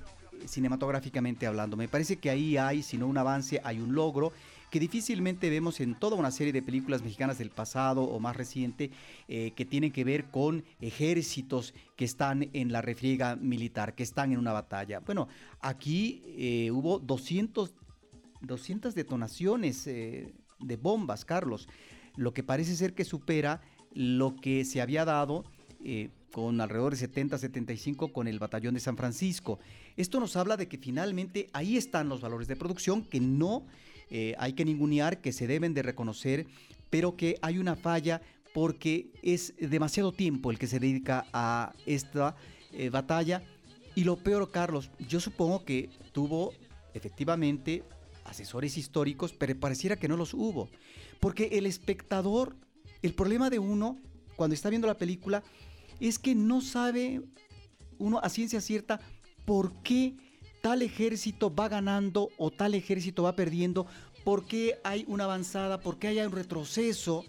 cinematográficamente 0.47 1.47
hablando. 1.47 1.77
Me 1.77 1.87
parece 1.87 2.17
que 2.17 2.29
ahí 2.29 2.57
hay, 2.57 2.83
si 2.83 2.97
no 2.97 3.07
un 3.07 3.17
avance, 3.17 3.59
hay 3.63 3.79
un 3.79 3.93
logro 3.93 4.31
que 4.69 4.79
difícilmente 4.79 5.49
vemos 5.49 5.79
en 5.79 5.95
toda 5.95 6.17
una 6.17 6.31
serie 6.31 6.51
de 6.51 6.61
películas 6.61 7.01
mexicanas 7.01 7.37
del 7.37 7.49
pasado 7.49 8.03
o 8.03 8.19
más 8.19 8.35
reciente 8.35 8.91
eh, 9.27 9.51
que 9.55 9.63
tienen 9.63 9.91
que 9.91 10.03
ver 10.03 10.25
con 10.25 10.65
ejércitos 10.81 11.73
que 11.95 12.05
están 12.05 12.49
en 12.53 12.71
la 12.71 12.81
refriega 12.81 13.35
militar, 13.35 13.95
que 13.95 14.03
están 14.03 14.33
en 14.33 14.39
una 14.39 14.51
batalla. 14.51 14.99
Bueno, 14.99 15.27
aquí 15.61 16.23
eh, 16.37 16.71
hubo 16.71 16.99
200, 16.99 17.73
200 18.41 18.95
detonaciones 18.95 19.87
eh, 19.87 20.33
de 20.59 20.75
bombas, 20.75 21.23
Carlos, 21.23 21.69
lo 22.17 22.33
que 22.33 22.43
parece 22.43 22.75
ser 22.75 22.93
que 22.93 23.05
supera 23.05 23.61
lo 23.93 24.35
que 24.35 24.65
se 24.65 24.81
había 24.81 25.05
dado 25.05 25.45
con 26.35 26.59
alrededor 26.59 26.91
de 26.91 26.97
70, 26.97 27.37
75 27.37 28.11
con 28.11 28.27
el 28.27 28.39
batallón 28.39 28.73
de 28.73 28.81
San 28.81 28.97
Francisco. 28.97 29.57
Esto 29.95 30.19
nos 30.19 30.35
habla 30.35 30.57
de 30.57 30.67
que 30.67 30.77
finalmente 30.77 31.49
ahí 31.53 31.77
están 31.77 32.09
los 32.09 32.19
valores 32.19 32.49
de 32.49 32.57
producción 32.57 33.05
que 33.05 33.21
no 33.21 33.65
eh, 34.09 34.35
hay 34.37 34.51
que 34.51 34.65
ningunear, 34.65 35.21
que 35.21 35.31
se 35.31 35.47
deben 35.47 35.73
de 35.73 35.81
reconocer, 35.81 36.45
pero 36.89 37.15
que 37.15 37.37
hay 37.41 37.57
una 37.57 37.77
falla 37.77 38.21
porque 38.53 39.07
es 39.23 39.53
demasiado 39.57 40.11
tiempo 40.11 40.51
el 40.51 40.59
que 40.59 40.67
se 40.67 40.81
dedica 40.81 41.25
a 41.31 41.71
esta 41.85 42.35
eh, 42.73 42.89
batalla. 42.89 43.41
Y 43.95 44.03
lo 44.03 44.17
peor, 44.17 44.51
Carlos, 44.51 44.91
yo 45.07 45.21
supongo 45.21 45.63
que 45.63 45.89
tuvo 46.11 46.51
efectivamente 46.93 47.81
asesores 48.25 48.75
históricos, 48.75 49.31
pero 49.31 49.57
pareciera 49.57 49.95
que 49.95 50.09
no 50.09 50.17
los 50.17 50.33
hubo. 50.33 50.67
Porque 51.21 51.47
el 51.53 51.65
espectador, 51.65 52.57
el 53.01 53.13
problema 53.13 53.49
de 53.49 53.59
uno 53.59 53.97
cuando 54.35 54.53
está 54.53 54.69
viendo 54.69 54.87
la 54.87 54.97
película 54.97 55.43
es 55.99 56.19
que 56.19 56.35
no 56.35 56.61
sabe 56.61 57.21
uno 57.97 58.19
a 58.19 58.29
ciencia 58.29 58.61
cierta 58.61 58.99
por 59.45 59.81
qué 59.83 60.15
tal 60.61 60.81
ejército 60.81 61.53
va 61.53 61.69
ganando 61.69 62.29
o 62.37 62.49
tal 62.51 62.73
ejército 62.73 63.23
va 63.23 63.35
perdiendo, 63.35 63.85
por 64.23 64.45
qué 64.45 64.79
hay 64.83 65.05
una 65.07 65.25
avanzada, 65.25 65.79
por 65.79 65.99
qué 65.99 66.07
hay 66.07 66.19
un 66.19 66.31
retroceso. 66.31 67.23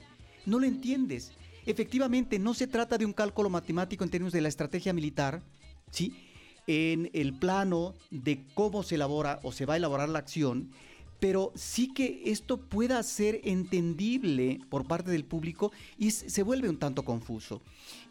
No 0.47 0.59
lo 0.59 0.67
entiendes. 0.67 1.33
Efectivamente, 1.67 2.39
no 2.39 2.55
se 2.55 2.67
trata 2.67 2.97
de 2.97 3.05
un 3.05 3.13
cálculo 3.13 3.51
matemático 3.51 4.05
en 4.05 4.11
términos 4.11 4.33
de 4.33 4.41
la 4.41 4.49
estrategia 4.49 4.93
militar, 4.93 5.43
¿sí? 5.91 6.15
En 6.67 7.11
el 7.13 7.35
plano 7.35 7.95
de 8.11 8.47
cómo 8.55 8.83
se 8.83 8.95
elabora 8.95 9.41
o 9.43 9.53
se 9.53 9.67
va 9.67 9.75
a 9.75 9.77
elaborar 9.77 10.09
la 10.09 10.21
acción, 10.21 10.71
pero 11.21 11.53
sí 11.55 11.93
que 11.93 12.23
esto 12.27 12.59
pueda 12.59 13.03
ser 13.03 13.41
entendible 13.45 14.61
por 14.69 14.87
parte 14.87 15.11
del 15.11 15.25
público 15.25 15.73
y 15.99 16.11
se 16.11 16.43
vuelve 16.43 16.69
un 16.69 16.79
tanto 16.79 17.05
confuso. 17.05 17.63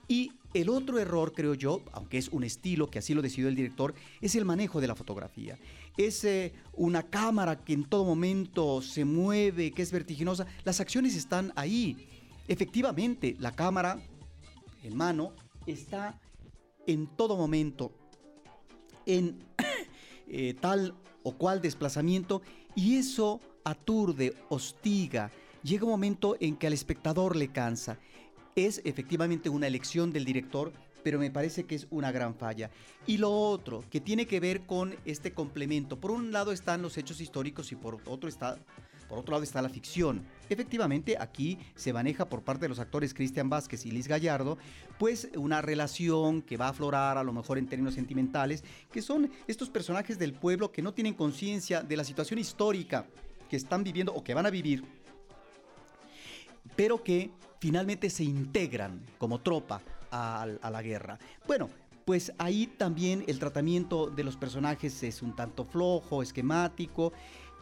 Y 0.08 0.32
el 0.54 0.70
otro 0.70 1.00
error, 1.00 1.34
creo 1.34 1.54
yo, 1.54 1.82
aunque 1.92 2.18
es 2.18 2.30
un 2.30 2.44
estilo 2.44 2.90
que 2.90 3.00
así 3.00 3.14
lo 3.14 3.22
decidió 3.22 3.50
el 3.50 3.56
director, 3.56 3.94
es 4.22 4.36
el 4.36 4.46
manejo 4.46 4.80
de 4.80 4.88
la 4.88 4.96
fotografía. 4.96 5.58
Es 5.98 6.24
eh, 6.24 6.54
una 6.74 7.04
cámara 7.04 7.64
que 7.64 7.74
en 7.74 7.84
todo 7.84 8.06
momento 8.06 8.82
se 8.82 9.06
mueve, 9.06 9.72
que 9.72 9.82
es 9.82 9.92
vertiginosa. 9.92 10.46
Las 10.64 10.80
acciones 10.80 11.16
están 11.16 11.52
ahí. 11.56 12.08
Efectivamente, 12.48 13.36
la 13.40 13.52
cámara 13.52 14.00
en 14.84 14.96
mano 14.96 15.34
está 15.66 16.20
en 16.88 17.08
todo 17.08 17.36
momento 17.36 17.92
en 19.06 19.40
eh, 20.28 20.54
tal 20.60 20.96
o 21.24 21.34
cual 21.34 21.62
desplazamiento 21.62 22.42
y 22.76 22.98
eso 22.98 23.40
aturde, 23.64 24.34
hostiga. 24.50 25.32
Llega 25.64 25.86
un 25.86 25.92
momento 25.92 26.36
en 26.40 26.56
que 26.56 26.68
al 26.68 26.74
espectador 26.74 27.36
le 27.36 27.48
cansa. 27.48 27.98
Es 28.56 28.82
efectivamente 28.86 29.50
una 29.50 29.68
elección 29.68 30.14
del 30.14 30.26
director, 30.26 30.72
pero 31.04 31.20
me 31.20 31.32
parece 31.32 31.64
que 31.66 31.76
es 31.76 31.88
una 31.90 32.12
gran 32.12 32.36
falla. 32.36 32.70
Y 33.08 33.18
lo 33.18 33.32
otro, 33.32 33.84
que 33.90 34.02
tiene 34.02 34.28
que 34.28 34.40
ver 34.40 34.66
con 34.66 34.96
este 35.06 35.34
complemento. 35.34 36.00
Por 36.00 36.12
un 36.12 36.32
lado 36.32 36.52
están 36.52 36.82
los 36.82 36.98
hechos 36.98 37.22
históricos 37.22 37.72
y 37.72 37.76
por 37.76 38.02
otro 38.06 38.30
está 38.30 38.60
por 39.08 39.20
otro 39.20 39.34
lado 39.34 39.44
está 39.44 39.62
la 39.62 39.70
ficción. 39.70 40.26
Efectivamente, 40.50 41.18
aquí 41.20 41.58
se 41.76 41.94
maneja 41.94 42.26
por 42.30 42.44
parte 42.44 42.66
de 42.66 42.70
los 42.70 42.80
actores 42.80 43.14
Cristian 43.14 43.50
Vázquez 43.50 43.86
y 43.86 43.92
Liz 43.92 44.08
Gallardo, 44.08 44.58
pues 45.00 45.30
una 45.36 45.62
relación 45.62 46.42
que 46.42 46.58
va 46.58 46.68
a 46.68 46.70
aflorar 46.70 47.18
a 47.18 47.24
lo 47.24 47.34
mejor 47.34 47.58
en 47.58 47.68
términos 47.68 47.96
sentimentales, 47.96 48.64
que 48.92 49.02
son 49.02 49.32
estos 49.48 49.70
personajes 49.70 50.20
del 50.20 50.34
pueblo 50.34 50.72
que 50.72 50.82
no 50.82 50.94
tienen 50.94 51.14
conciencia 51.14 51.82
de 51.82 51.98
la 51.98 52.04
situación 52.04 52.40
histórica 52.40 53.06
que 53.50 53.56
están 53.56 53.84
viviendo 53.84 54.14
o 54.14 54.24
que 54.24 54.34
van 54.34 54.46
a 54.46 54.50
vivir, 54.50 54.84
pero 56.76 57.04
que 57.04 57.32
finalmente 57.60 58.10
se 58.10 58.24
integran 58.24 59.02
como 59.18 59.40
tropa 59.42 59.82
a, 60.12 60.44
a 60.44 60.70
la 60.70 60.82
guerra. 60.82 61.18
Bueno, 61.48 61.70
pues 62.06 62.32
ahí 62.38 62.68
también 62.68 63.24
el 63.28 63.40
tratamiento 63.40 64.12
de 64.12 64.24
los 64.24 64.38
personajes 64.38 65.02
es 65.02 65.24
un 65.24 65.36
tanto 65.36 65.66
flojo, 65.66 66.22
esquemático. 66.22 67.12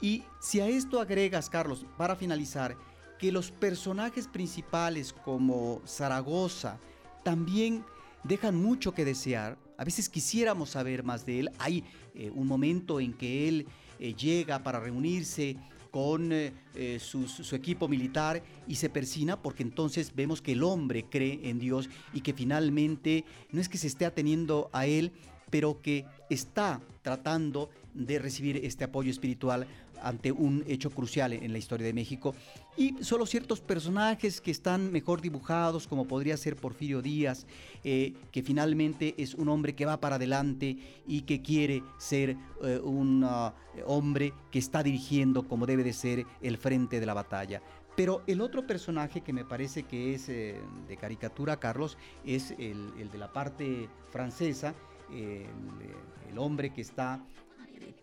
Y 0.04 0.22
si 0.42 0.60
a 0.60 0.68
esto 0.68 1.00
agregas, 1.00 1.50
Carlos, 1.50 1.86
para 1.98 2.18
finalizar, 2.18 2.76
que 3.18 3.32
los 3.32 3.52
personajes 3.52 4.28
principales 4.28 5.14
como 5.14 5.82
Zaragoza 5.88 6.78
también 7.24 7.86
dejan 8.26 8.62
mucho 8.62 8.94
que 8.94 9.06
desear, 9.06 9.58
a 9.78 9.86
veces 9.86 10.10
quisiéramos 10.10 10.72
saber 10.72 11.04
más 11.04 11.26
de 11.26 11.40
él, 11.40 11.52
hay 11.58 11.86
eh, 12.16 12.30
un 12.36 12.48
momento 12.48 13.00
en 13.00 13.14
que 13.14 13.48
él 13.48 13.66
eh, 13.98 14.14
llega 14.14 14.62
para 14.62 14.82
reunirse 14.82 15.56
con 15.90 16.32
eh, 16.34 16.52
su, 17.00 17.30
su, 17.30 17.56
equipo 17.56 17.88
militar 17.88 18.44
y 18.68 18.76
se 18.76 18.90
persina 18.90 19.42
porque 19.42 19.64
entonces 19.64 20.14
vemos 20.14 20.42
que 20.42 20.52
el 20.52 20.64
hombre 20.64 21.06
cree 21.06 21.48
en 21.48 21.60
Dios 21.60 21.90
y 22.14 22.20
que 22.22 22.34
finalmente 22.34 23.24
no 23.52 23.62
es 23.62 23.70
que 23.70 23.78
se 23.78 23.88
esté 23.88 24.06
ateniendo 24.06 24.70
a 24.74 24.86
él, 24.86 25.14
pero 25.54 25.84
que 25.84 26.04
está 26.32 26.82
tratando 27.04 27.70
de 27.94 28.18
recibir 28.18 28.66
este 28.66 28.86
apoyo 28.86 29.12
espiritual 29.12 29.68
ante 30.02 30.32
un 30.32 30.64
hecho 30.68 30.90
crucial 30.90 31.32
en 31.32 31.52
la 31.52 31.60
historia 31.60 31.86
de 31.86 31.94
México. 31.94 32.34
Y 32.76 32.96
solo 33.04 33.28
ciertos 33.28 33.62
personajes 33.62 34.42
que 34.42 34.50
están 34.50 34.92
mejor 34.92 35.22
dibujados, 35.22 35.88
como 35.88 36.08
podría 36.08 36.38
ser 36.38 36.56
Porfirio 36.56 37.04
Díaz, 37.04 37.46
eh, 37.84 38.14
que 38.32 38.42
finalmente 38.42 39.14
es 39.20 39.36
un 39.36 39.48
hombre 39.48 39.76
que 39.76 39.86
va 39.86 40.02
para 40.02 40.16
adelante 40.16 40.76
y 41.06 41.22
que 41.22 41.44
quiere 41.44 41.84
ser 42.00 42.36
eh, 42.64 42.80
un 42.84 43.24
uh, 43.24 43.52
hombre 43.86 44.34
que 44.50 44.58
está 44.58 44.82
dirigiendo 44.82 45.48
como 45.48 45.68
debe 45.68 45.84
de 45.84 45.94
ser 45.94 46.26
el 46.42 46.58
frente 46.58 47.00
de 47.00 47.06
la 47.06 47.14
batalla. 47.14 47.62
Pero 47.96 48.24
el 48.26 48.42
otro 48.42 48.66
personaje 48.66 49.22
que 49.22 49.34
me 49.34 49.46
parece 49.46 49.84
que 49.84 50.16
es 50.16 50.28
eh, 50.30 50.60
de 50.88 50.98
caricatura, 50.98 51.60
Carlos, 51.60 51.98
es 52.26 52.52
el, 52.58 52.92
el, 52.98 53.12
de 53.12 53.18
la 53.20 53.32
parte 53.32 53.88
francesa, 54.10 54.74
el, 55.14 56.38
hombre 56.38 56.74
que 56.74 56.82
está 56.82 57.24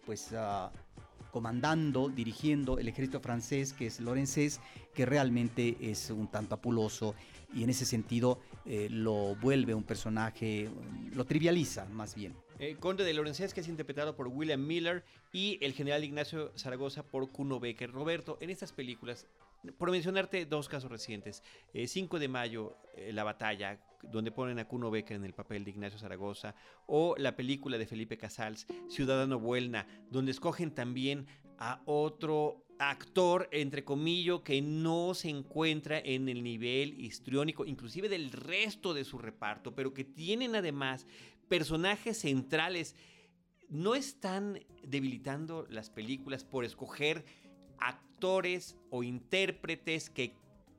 pues 0.07 0.31
uh, 0.33 0.71
comandando, 1.31 2.09
dirigiendo 2.09 2.79
el 2.79 2.89
ejército 2.89 3.21
francés, 3.21 3.73
que 3.73 3.87
es 3.87 4.01
Lorenzés, 4.01 4.61
que 4.95 5.07
realmente 5.07 5.77
es 5.81 6.11
un 6.11 6.29
tanto 6.29 6.55
apuloso 6.55 7.15
y 7.53 7.65
en 7.65 7.71
ese 7.71 7.85
sentido 7.85 8.39
eh, 8.65 8.89
lo 8.91 9.35
vuelve 9.37 9.75
un 9.75 9.83
personaje, 9.83 10.71
lo 11.15 11.25
trivializa 11.25 11.87
más 11.87 12.15
bien. 12.15 12.35
Eh, 12.63 12.77
Conde 12.79 13.05
de 13.05 13.15
Lorenzés, 13.15 13.55
que 13.55 13.63
es 13.63 13.69
interpretado 13.69 14.15
por 14.15 14.29
William 14.29 14.67
Miller, 14.67 15.03
y 15.33 15.59
el 15.63 15.73
general 15.73 16.05
Ignacio 16.05 16.53
Zaragoza 16.59 17.03
por 17.03 17.33
Kuno 17.33 17.59
Becker. 17.59 17.91
Roberto, 17.91 18.37
en 18.43 18.51
estas 18.51 18.71
películas, 18.71 19.27
por 19.79 19.91
mencionarte 19.91 20.45
dos 20.45 20.69
casos 20.69 20.91
recientes, 20.91 21.43
5 21.73 22.17
eh, 22.19 22.21
de 22.21 22.29
mayo, 22.29 22.77
La 23.13 23.25
batalla, 23.25 23.81
donde 24.03 24.31
ponen 24.31 24.59
a 24.59 24.69
Kuno 24.69 24.91
Becker 24.91 25.17
en 25.17 25.25
el 25.25 25.33
papel 25.33 25.65
de 25.65 25.71
Ignacio 25.71 25.99
Zaragoza, 25.99 26.55
o 26.87 27.15
la 27.17 27.35
película 27.35 27.79
de 27.79 27.87
Felipe 27.87 28.19
Casals, 28.19 28.67
Ciudadano 28.91 29.41
Buelna, 29.41 29.87
donde 30.11 30.33
escogen 30.33 30.75
también 30.75 31.27
a 31.57 31.81
otro 31.87 32.67
actor, 32.79 33.49
entre 33.53 33.85
comillas, 33.85 34.41
que 34.41 34.61
no 34.61 35.15
se 35.15 35.31
encuentra 35.31 35.99
en 35.99 36.29
el 36.29 36.43
nivel 36.43 37.01
histriónico, 37.01 37.65
inclusive 37.65 38.11
del 38.11 38.33
resto 38.33 38.93
de 38.93 39.05
su 39.05 39.17
reparto, 39.17 39.75
pero 39.75 39.95
que 39.95 40.05
tienen 40.05 40.57
además 40.57 41.07
personajes 41.51 42.21
centrales. 42.21 42.95
¿No 43.69 43.95
están 43.95 44.61
debilitando 44.85 45.67
las 45.69 45.91
películas 45.91 46.45
por 46.45 46.65
escoger 46.65 47.25
actores 47.79 48.77
o 48.89 49.03
intérpretes 49.03 50.11
que 50.11 50.35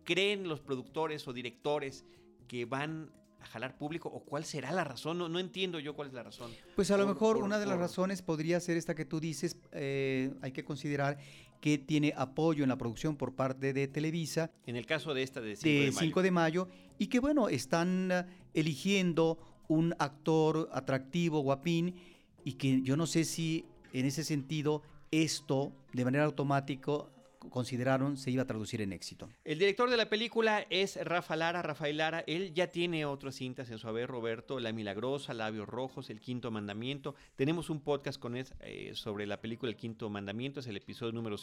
creen 0.05 0.47
los 0.47 0.62
productores 0.62 1.27
o 1.27 1.34
directores 1.34 2.05
que 2.47 2.65
van 2.65 3.12
a 3.41 3.45
jalar 3.45 3.77
público 3.77 4.07
o 4.10 4.23
cuál 4.23 4.45
será 4.45 4.71
la 4.71 4.86
razón? 4.86 5.17
No, 5.17 5.27
no 5.27 5.39
entiendo 5.39 5.77
yo 5.77 5.93
cuál 5.93 6.07
es 6.07 6.13
la 6.13 6.23
razón. 6.23 6.51
Pues 6.75 6.89
a 6.89 6.97
lo 6.97 7.05
mejor 7.05 7.38
una 7.38 7.60
de 7.60 7.65
las 7.65 7.77
razones 7.77 8.21
podría 8.21 8.60
ser 8.62 8.77
esta 8.77 8.95
que 8.95 9.03
tú 9.03 9.19
dices, 9.19 9.57
eh, 9.73 10.34
hay 10.41 10.53
que 10.53 10.63
considerar 10.63 11.17
que 11.60 11.77
tiene 11.77 12.13
apoyo 12.15 12.63
en 12.63 12.69
la 12.69 12.77
producción 12.77 13.17
por 13.17 13.36
parte 13.36 13.73
de 13.73 13.88
Televisa. 13.89 14.51
En 14.65 14.77
el 14.77 14.86
caso 14.86 15.13
de 15.13 15.23
esta 15.23 15.41
de 15.41 15.57
5 15.57 15.69
de, 15.69 15.86
de, 15.88 15.91
5 15.91 16.21
de 16.21 16.31
mayo. 16.31 16.67
Y 16.97 17.07
que 17.07 17.19
bueno, 17.19 17.49
están 17.49 18.10
eh, 18.12 18.25
eligiendo 18.53 19.38
un 19.71 19.95
actor 19.99 20.69
atractivo, 20.73 21.39
guapín, 21.39 21.95
y 22.43 22.53
que 22.53 22.81
yo 22.81 22.97
no 22.97 23.05
sé 23.07 23.23
si 23.23 23.65
en 23.93 24.05
ese 24.05 24.25
sentido 24.25 24.81
esto 25.12 25.71
de 25.93 26.03
manera 26.03 26.25
automática 26.25 27.05
consideraron 27.49 28.17
se 28.17 28.32
iba 28.32 28.43
a 28.43 28.47
traducir 28.47 28.82
en 28.82 28.93
éxito. 28.93 29.30
El 29.43 29.60
director 29.60 29.89
de 29.89 29.97
la 29.97 30.10
película 30.10 30.65
es 30.69 30.97
Rafa 31.04 31.36
Lara, 31.36 31.62
Rafael 31.62 31.97
Lara. 31.97 32.23
Él 32.27 32.54
ya 32.54 32.67
tiene 32.67 33.06
otras 33.06 33.36
cintas 33.36 33.69
en 33.69 33.77
su 33.77 33.88
haber, 33.88 34.08
Roberto, 34.08 34.60
La 34.60 34.71
Milagrosa, 34.71 35.34
Labios 35.34 35.67
Rojos, 35.67 36.10
El 36.10 36.21
Quinto 36.21 36.51
Mandamiento. 36.51 37.15
Tenemos 37.36 37.69
un 37.69 37.82
podcast 37.82 38.19
con 38.19 38.36
él 38.36 38.45
eh, 38.62 38.91
sobre 38.95 39.25
la 39.27 39.41
película 39.41 39.69
El 39.69 39.77
Quinto 39.77 40.10
Mandamiento, 40.10 40.60
es 40.60 40.67
el 40.67 40.77
episodio 40.77 41.12
número 41.12 41.38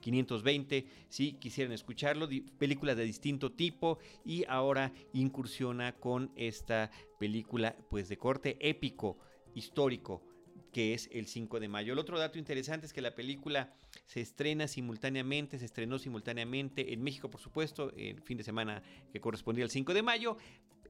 520. 0.00 0.86
Si 1.08 1.32
quisieran 1.34 1.72
escucharlo, 1.72 2.28
película 2.58 2.94
de 2.94 3.04
distinto 3.04 3.52
tipo 3.52 3.98
y 4.24 4.44
ahora 4.48 4.92
incursiona 5.12 5.92
con 5.92 6.30
esta 6.36 6.90
película 7.18 7.76
pues 7.90 8.08
de 8.08 8.18
corte 8.18 8.56
épico, 8.60 9.18
histórico 9.54 10.27
que 10.72 10.94
es 10.94 11.08
el 11.12 11.26
5 11.26 11.60
de 11.60 11.68
mayo. 11.68 11.92
El 11.92 11.98
otro 11.98 12.18
dato 12.18 12.38
interesante 12.38 12.86
es 12.86 12.92
que 12.92 13.00
la 13.00 13.14
película 13.14 13.72
se 14.06 14.20
estrena 14.20 14.68
simultáneamente, 14.68 15.58
se 15.58 15.64
estrenó 15.64 15.98
simultáneamente 15.98 16.92
en 16.92 17.02
México, 17.02 17.30
por 17.30 17.40
supuesto, 17.40 17.92
el 17.96 18.20
fin 18.22 18.38
de 18.38 18.44
semana 18.44 18.82
que 19.12 19.20
correspondía 19.20 19.64
al 19.64 19.70
5 19.70 19.94
de 19.94 20.02
mayo, 20.02 20.36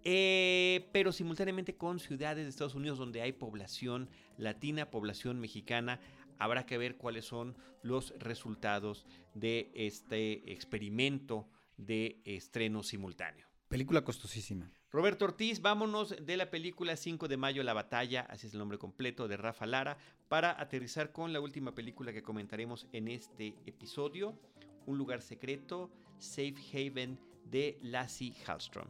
eh, 0.04 0.88
pero 0.92 1.12
simultáneamente 1.12 1.76
con 1.76 1.98
ciudades 1.98 2.44
de 2.44 2.50
Estados 2.50 2.74
Unidos 2.74 2.98
donde 2.98 3.22
hay 3.22 3.32
población 3.32 4.08
latina, 4.36 4.90
población 4.90 5.40
mexicana. 5.40 6.00
Habrá 6.38 6.66
que 6.66 6.78
ver 6.78 6.96
cuáles 6.96 7.24
son 7.24 7.56
los 7.82 8.14
resultados 8.18 9.06
de 9.34 9.70
este 9.74 10.52
experimento 10.52 11.48
de 11.76 12.20
estreno 12.24 12.82
simultáneo. 12.82 13.48
Película 13.68 14.02
costosísima. 14.02 14.72
Roberto 14.90 15.26
Ortiz, 15.26 15.60
vámonos 15.60 16.16
de 16.24 16.36
la 16.38 16.48
película 16.50 16.96
5 16.96 17.28
de 17.28 17.36
mayo, 17.36 17.62
La 17.62 17.74
Batalla, 17.74 18.22
así 18.30 18.46
es 18.46 18.54
el 18.54 18.60
nombre 18.60 18.78
completo 18.78 19.28
de 19.28 19.36
Rafa 19.36 19.66
Lara, 19.66 19.98
para 20.28 20.58
aterrizar 20.58 21.12
con 21.12 21.34
la 21.34 21.40
última 21.40 21.74
película 21.74 22.10
que 22.14 22.22
comentaremos 22.22 22.86
en 22.92 23.08
este 23.08 23.54
episodio, 23.66 24.38
Un 24.86 24.96
lugar 24.96 25.20
secreto, 25.20 25.90
Safe 26.16 26.54
Haven 26.72 27.18
de 27.44 27.78
Lassie 27.82 28.32
Hallstrom. 28.46 28.88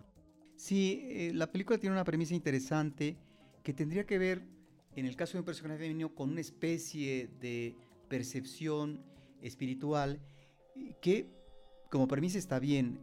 Sí, 0.54 1.02
eh, 1.08 1.32
la 1.34 1.50
película 1.50 1.76
tiene 1.78 1.96
una 1.96 2.04
premisa 2.04 2.36
interesante 2.36 3.16
que 3.64 3.74
tendría 3.74 4.06
que 4.06 4.18
ver, 4.18 4.46
en 4.94 5.06
el 5.06 5.16
caso 5.16 5.32
de 5.32 5.40
un 5.40 5.44
personaje 5.44 5.80
femenino, 5.80 6.14
con 6.14 6.30
una 6.30 6.40
especie 6.40 7.28
de 7.40 7.74
percepción 8.08 9.02
espiritual 9.42 10.20
que, 11.02 11.26
como 11.90 12.06
premisa 12.06 12.38
está 12.38 12.60
bien, 12.60 13.00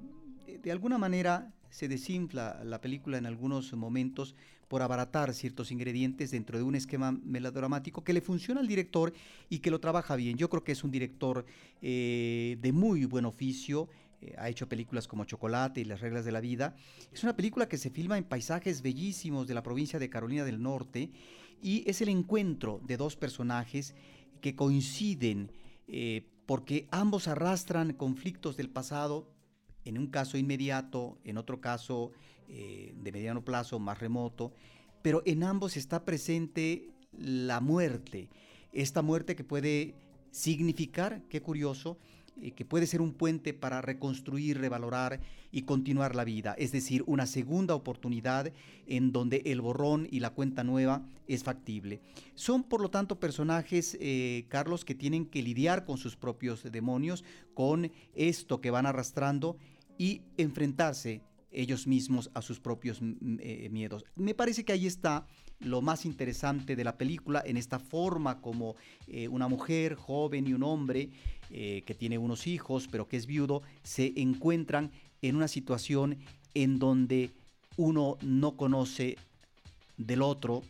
de 0.64 0.72
alguna 0.72 0.98
manera 0.98 1.54
se 1.76 1.90
desinfla 1.90 2.64
la 2.64 2.80
película 2.80 3.18
en 3.18 3.26
algunos 3.26 3.74
momentos 3.74 4.34
por 4.70 4.82
abaratar 4.82 5.34
ciertos 5.34 5.74
ingredientes 5.74 6.32
dentro 6.32 6.58
de 6.58 6.64
un 6.64 6.74
esquema 6.74 7.12
melodramático 7.12 8.02
que 8.02 8.14
le 8.14 8.22
funciona 8.22 8.62
al 8.62 8.68
director 8.68 9.12
y 9.50 9.60
que 9.60 9.72
lo 9.72 9.82
trabaja 9.82 10.16
bien. 10.16 10.38
Yo 10.38 10.50
creo 10.50 10.64
que 10.64 10.72
es 10.72 10.86
un 10.86 10.92
director 10.92 11.46
eh, 11.82 12.58
de 12.62 12.72
muy 12.72 13.04
buen 13.04 13.26
oficio. 13.26 13.90
Eh, 14.22 14.34
ha 14.38 14.48
hecho 14.48 14.70
películas 14.70 15.06
como 15.06 15.26
Chocolate 15.26 15.82
y 15.82 15.84
Las 15.84 16.00
reglas 16.00 16.24
de 16.24 16.32
la 16.32 16.40
vida. 16.40 16.78
Es 17.12 17.24
una 17.24 17.36
película 17.36 17.68
que 17.68 17.78
se 17.78 17.90
filma 17.90 18.18
en 18.18 18.24
paisajes 18.24 18.82
bellísimos 18.82 19.46
de 19.46 19.54
la 19.54 19.62
provincia 19.62 20.00
de 20.00 20.10
Carolina 20.10 20.46
del 20.46 20.64
Norte 20.64 21.12
y 21.62 21.84
es 21.90 22.00
el 22.00 22.08
encuentro 22.08 22.80
de 22.88 22.96
dos 22.96 23.18
personajes 23.18 23.96
que 24.40 24.56
coinciden 24.56 25.52
eh, 25.90 26.26
porque 26.46 26.88
ambos 26.92 27.28
arrastran 27.28 27.92
conflictos 27.92 28.56
del 28.56 28.70
pasado 28.70 29.35
en 29.86 29.98
un 29.98 30.08
caso 30.08 30.38
inmediato, 30.38 31.17
en 31.24 31.38
otro 31.38 31.62
caso 31.62 32.12
eh, 32.50 32.93
de 32.95 33.12
mediano 33.12 33.43
plazo, 33.43 33.80
más 33.80 34.00
remoto, 34.00 34.52
pero 35.02 35.21
en 35.26 35.43
ambos 35.43 35.78
está 35.78 36.04
presente 36.04 36.89
la 37.17 37.62
muerte, 37.62 38.30
esta 38.74 39.02
muerte 39.02 39.36
que 39.36 39.43
puede 39.43 39.95
significar, 40.32 41.21
qué 41.30 41.41
curioso, 41.41 41.98
eh, 42.41 42.52
que 42.52 42.65
puede 42.65 42.86
ser 42.86 43.02
un 43.02 43.13
puente 43.13 43.54
para 43.54 43.82
reconstruir, 43.82 44.60
revalorar 44.60 45.21
y 45.54 45.62
continuar 45.62 46.15
la 46.15 46.26
vida, 46.26 46.54
es 46.58 46.74
decir, 46.74 47.02
una 47.08 47.28
segunda 47.28 47.76
oportunidad 47.76 48.52
en 48.88 49.13
donde 49.13 49.41
el 49.45 49.62
borrón 49.62 50.06
y 50.12 50.19
la 50.19 50.32
cuenta 50.32 50.65
nueva 50.65 51.08
es 51.28 51.43
factible. 51.43 52.02
Son, 52.34 52.63
por 52.63 52.82
lo 52.82 52.89
tanto, 52.89 53.21
personajes, 53.21 53.98
eh, 54.02 54.45
Carlos, 54.50 54.84
que 54.84 54.95
tienen 54.95 55.26
que 55.26 55.41
lidiar 55.41 55.86
con 55.86 55.98
sus 55.98 56.17
propios 56.17 56.69
demonios, 56.69 57.24
con 57.54 57.89
esto 58.13 58.60
que 58.60 58.71
van 58.71 58.86
arrastrando 58.86 59.56
y 59.97 60.21
enfrentarse 60.38 61.21
ellos 61.51 61.88
mismos 61.88 62.29
a 62.34 62.41
sus 62.41 62.60
propios 62.60 62.99
eh, 63.01 63.69
miedos. 63.71 64.03
Me 64.15 64.34
parece 64.34 64.65
que 64.65 64.73
ahí 64.73 64.86
está 64.86 65.25
lo 65.60 65.81
más 65.81 66.05
interesante 66.05 66.75
de 66.75 66.84
la 66.84 66.97
película, 66.97 67.41
en 67.45 67.58
esta 67.58 67.79
forma 67.79 68.41
como 68.41 68.75
eh, 69.08 69.27
una 69.29 69.47
mujer 69.47 69.95
joven 69.95 70.47
y 70.47 70.53
un 70.53 70.63
hombre 70.63 71.10
eh, 71.49 71.84
que 71.86 71.95
tiene 71.95 72.17
unos 72.17 72.45
hijos, 72.45 72.88
pero 72.91 73.08
que 73.08 73.17
es 73.17 73.25
viudo, 73.25 73.62
se 73.84 74.13
encuentran 74.17 74.91
en 75.21 75.36
una 75.36 75.47
situación 75.47 76.17
en 76.53 76.77
donde 76.77 77.31
uno 77.77 78.17
no 78.21 78.58
conoce 78.58 79.17
del 79.97 80.21
otro, 80.21 80.62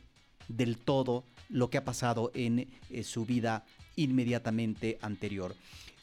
del 0.47 0.77
todo, 0.77 1.23
lo 1.49 1.69
que 1.69 1.77
ha 1.77 1.85
pasado 1.85 2.31
en 2.33 2.67
su 3.03 3.25
vida 3.25 3.63
inmediatamente 3.95 4.97
anterior. 5.01 5.55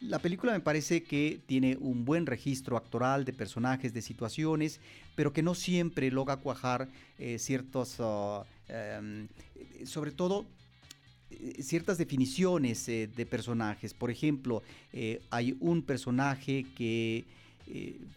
La 0.03 0.19
película 0.19 0.53
me 0.53 0.61
parece 0.61 1.05
que 1.05 1.41
tiene 1.47 1.77
un 1.81 2.05
buen 2.05 2.27
registro 2.27 2.77
actoral 2.77 3.25
de 3.25 3.33
personajes, 3.33 3.95
de 3.95 4.03
situaciones, 4.03 4.81
pero 5.15 5.33
que 5.33 5.45
no 5.45 5.55
siempre 5.55 6.11
logra 6.11 6.39
cuajar 6.39 6.89
eh, 7.21 7.39
ciertos, 7.39 7.99
ah, 8.01 8.45
em, 8.67 9.29
sobre 9.85 10.11
todo 10.11 10.45
eh, 11.31 11.63
ciertas 11.63 11.99
definiciones 11.99 12.89
eh, 12.89 13.09
de 13.15 13.27
personajes. 13.27 13.95
Por 13.95 14.11
ejemplo, 14.11 14.65
hay 15.31 15.57
un 15.61 15.83
personaje 15.83 16.67
que 16.75 17.25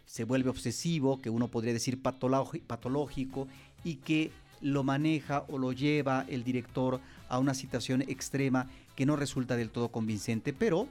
se 0.07 0.23
vuelve 0.23 0.49
obsesivo, 0.49 1.21
que 1.21 1.29
uno 1.29 1.49
podría 1.49 1.71
decir 1.71 2.01
patológico, 2.01 3.47
y 3.83 3.97
que 3.97 4.31
lo 4.65 4.83
maneja 4.83 5.45
o 5.47 5.59
lo 5.59 5.71
lleva 5.71 6.25
el 6.27 6.43
director 6.43 6.99
a 7.29 7.37
una 7.37 7.53
situación 7.53 8.01
extrema 8.01 8.67
que 8.95 9.05
no 9.05 9.15
resulta 9.15 9.55
del 9.55 9.69
todo 9.69 9.89
convincente, 9.89 10.53
pero 10.53 10.87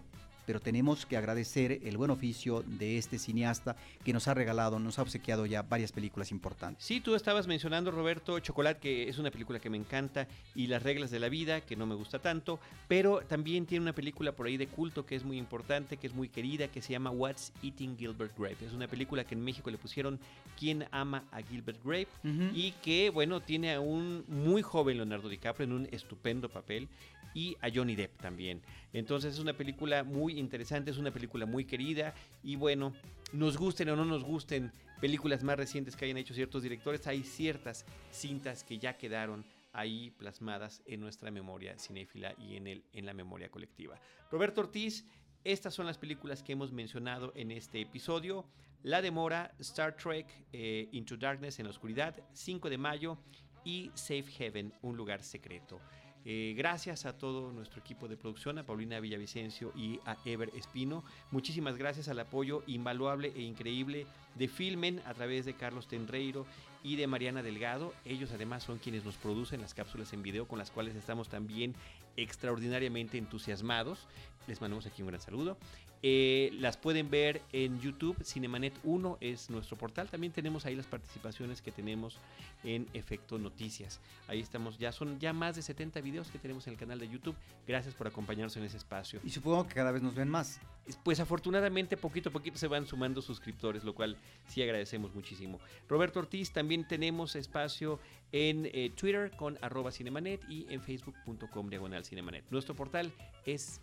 pero 0.47 0.61
tenemos 0.61 1.07
que 1.07 1.17
agradecer 1.17 1.81
el 1.85 1.97
buen 1.97 2.11
oficio 2.11 2.63
de 2.67 2.99
este 2.99 3.19
cineasta 3.19 3.77
que 4.05 4.13
nos 4.13 4.29
ha 4.29 4.35
regalado, 4.35 4.79
nos 4.79 4.99
ha 4.99 5.03
obsequiado 5.03 5.47
ya 5.47 5.63
varias 5.63 5.93
películas 5.93 6.31
importantes. 6.31 6.85
Sí, 6.85 7.01
tú 7.01 7.15
estabas 7.15 7.47
mencionando, 7.47 7.91
Roberto, 7.91 8.39
Chocolate, 8.41 8.81
que 8.81 9.09
es 9.09 9.19
una 9.19 9.31
película 9.31 9.59
que 9.59 9.71
me 9.71 9.77
encanta, 9.77 10.27
y 10.55 10.67
Las 10.67 10.83
reglas 10.83 11.11
de 11.11 11.21
la 11.21 11.29
vida, 11.29 11.61
que 11.61 11.77
no 11.77 11.87
me 11.87 11.95
gusta 11.95 12.19
tanto, 12.19 12.59
pero 12.89 13.21
también 13.21 13.67
tiene 13.67 13.83
una 13.83 13.93
película 13.93 14.33
por 14.33 14.47
ahí 14.47 14.57
de 14.57 14.67
culto 14.67 15.07
que 15.07 15.15
es 15.15 15.25
muy 15.25 15.39
importante, 15.39 15.97
que 15.97 16.07
es 16.07 16.15
muy 16.15 16.29
querida, 16.29 16.69
que 16.69 16.83
se 16.83 16.93
llama 16.93 17.11
What's 17.11 17.53
Eating 17.63 17.97
Gilbert 17.97 18.37
Grape. 18.39 18.65
Es 18.65 18.73
una 18.73 18.89
película 18.89 19.25
que 19.25 19.35
en 19.35 19.43
México 19.43 19.71
le 19.71 19.79
pusieron 19.79 20.19
¿Quién 20.59 20.87
ama 20.91 21.25
a 21.33 21.43
Gilbert 21.43 21.83
Grape? 21.85 22.09
y 22.55 22.73
que, 22.83 23.11
bueno, 23.11 23.41
tiene 23.41 23.75
a 23.75 23.81
un 23.81 24.25
muy 24.29 24.63
joven 24.63 24.97
Leonardo 24.97 25.29
DiCaprio 25.29 25.65
en 25.65 25.73
un 25.73 25.89
estupendo 25.91 26.49
papel 26.49 26.89
y 27.35 27.57
a 27.61 27.69
Johnny 27.75 27.97
Depp 27.97 28.21
también. 28.21 28.63
Entonces 28.93 29.35
es 29.35 29.41
una 29.41 29.53
película 29.53 30.05
muy 30.05 30.34
interesante, 30.39 30.91
es 30.91 30.99
una 30.99 31.11
película 31.11 31.47
muy 31.47 31.65
querida 31.65 32.15
y 32.43 32.57
bueno, 32.57 32.93
nos 33.33 33.57
gusten 33.57 33.89
o 33.89 33.97
no 33.97 34.05
nos 34.05 34.25
gusten 34.25 34.73
películas 35.01 35.43
más 35.43 35.57
recientes 35.57 35.97
que 35.97 36.05
hayan 36.05 36.17
hecho 36.17 36.35
ciertos 36.35 36.63
directores, 36.63 37.07
hay 37.07 37.23
ciertas 37.23 37.85
cintas 38.11 38.65
que 38.65 38.79
ya 38.79 38.97
quedaron 38.97 39.45
ahí 39.73 40.11
plasmadas 40.13 40.83
en 40.87 41.01
nuestra 41.01 41.31
memoria 41.31 41.79
cinéfila 41.79 42.35
y 42.39 42.57
en, 42.57 42.67
el, 42.67 42.85
en 42.93 43.07
la 43.07 43.13
memoria 43.13 43.51
colectiva. 43.51 44.01
Roberto 44.31 44.61
Ortiz, 44.61 45.05
estas 45.43 45.75
son 45.75 45.87
las 45.87 45.99
películas 45.99 46.43
que 46.43 46.53
hemos 46.53 46.73
mencionado 46.73 47.33
en 47.37 47.51
este 47.51 47.81
episodio. 47.81 48.47
La 48.83 49.03
Demora, 49.03 49.55
Star 49.59 49.97
Trek, 49.97 50.27
eh, 50.53 50.89
Into 50.93 51.17
Darkness 51.17 51.59
en 51.59 51.67
la 51.67 51.71
Oscuridad, 51.71 52.15
5 52.33 52.71
de 52.71 52.79
mayo 52.79 53.19
y 53.65 53.91
Safe 53.95 54.25
Heaven, 54.25 54.73
un 54.83 54.97
lugar 54.97 55.23
secreto. 55.23 55.81
Eh, 56.27 56.55
gracias 56.57 57.05
a 57.05 57.19
todo 57.19 57.53
nuestro 57.53 57.81
equipo 57.81 58.09
de 58.09 58.17
producción, 58.17 58.59
a 58.59 58.65
Paulina 58.65 58.99
Villavicencio 58.99 59.73
y 59.77 60.01
a 60.07 60.17
Ever 60.25 60.51
Espino. 60.55 61.05
Muchísimas 61.31 61.77
gracias 61.77 62.09
al 62.09 62.19
apoyo 62.19 62.63
invaluable 62.67 63.33
e 63.37 63.43
increíble 63.43 64.07
de 64.35 64.49
Filmen 64.49 65.03
a 65.05 65.13
través 65.13 65.45
de 65.45 65.55
Carlos 65.55 65.87
Tenreiro 65.87 66.47
y 66.83 66.97
de 66.97 67.07
Mariana 67.07 67.43
Delgado. 67.43 67.93
Ellos 68.07 68.31
además 68.33 68.63
son 68.63 68.79
quienes 68.79 69.05
nos 69.05 69.17
producen 69.17 69.61
las 69.61 69.75
cápsulas 69.75 70.13
en 70.15 70.23
video 70.23 70.49
con 70.49 70.59
las 70.59 70.71
cuales 70.71 70.97
estamos 70.97 71.29
también 71.29 71.75
extraordinariamente 72.17 73.19
entusiasmados. 73.19 74.07
Les 74.47 74.61
mandamos 74.61 74.87
aquí 74.87 75.03
un 75.03 75.09
gran 75.09 75.21
saludo. 75.21 75.59
Eh, 76.07 76.51
las 76.61 76.77
pueden 76.77 77.09
ver 77.09 77.41
en 77.51 77.81
YouTube. 77.81 78.23
Cinemanet 78.23 78.75
1 78.85 79.17
es 79.23 79.49
nuestro 79.49 79.79
portal. 79.79 80.11
También 80.11 80.35
tenemos 80.35 80.67
ahí 80.67 80.77
las 80.77 80.85
participaciones 80.85 81.63
que 81.63 81.73
tenemos 81.73 82.19
en 82.63 82.87
Efecto 82.93 83.39
Noticias. 83.39 84.01
Ahí 84.29 84.41
estamos. 84.41 84.77
Ya 84.77 84.93
son 84.93 85.19
ya 85.19 85.33
más 85.33 85.57
de 85.57 85.63
70 85.63 86.03
videos 86.03 86.31
que 86.31 86.39
tenemos 86.39 86.67
en 86.67 86.75
el 86.75 86.79
canal 86.79 86.99
de 86.99 87.09
YouTube. 87.09 87.35
Gracias 87.67 87.95
por 87.95 88.07
acompañarnos 88.07 88.55
en 88.59 88.65
ese 88.65 88.77
espacio. 88.77 89.19
Y 89.25 89.31
supongo 89.31 89.67
que 89.67 89.73
cada 89.73 89.93
vez 89.93 90.03
nos 90.03 90.15
ven 90.15 90.29
más. 90.29 90.61
Pues 91.05 91.21
afortunadamente 91.21 91.97
poquito 91.97 92.29
a 92.29 92.33
poquito 92.33 92.59
se 92.59 92.69
van 92.69 92.87
sumando 92.87 93.23
suscriptores, 93.23 93.83
lo 93.83 93.95
cual 93.95 94.19
sí 94.47 94.63
agradecemos 94.63 95.15
muchísimo. 95.15 95.59
Roberto 95.89 96.19
Ortiz, 96.19 96.53
también 96.53 96.87
tenemos 96.87 97.35
espacio 97.35 97.99
en 98.31 98.69
eh, 98.75 98.93
Twitter 98.95 99.31
con 99.39 99.59
arroba 99.63 99.91
cinemanet 99.91 100.43
y 100.51 100.67
en 100.69 100.83
facebook.com 100.83 101.71
diagonal 101.71 102.05
cinemanet. 102.05 102.45
Nuestro 102.51 102.75
portal 102.75 103.11
es 103.47 103.81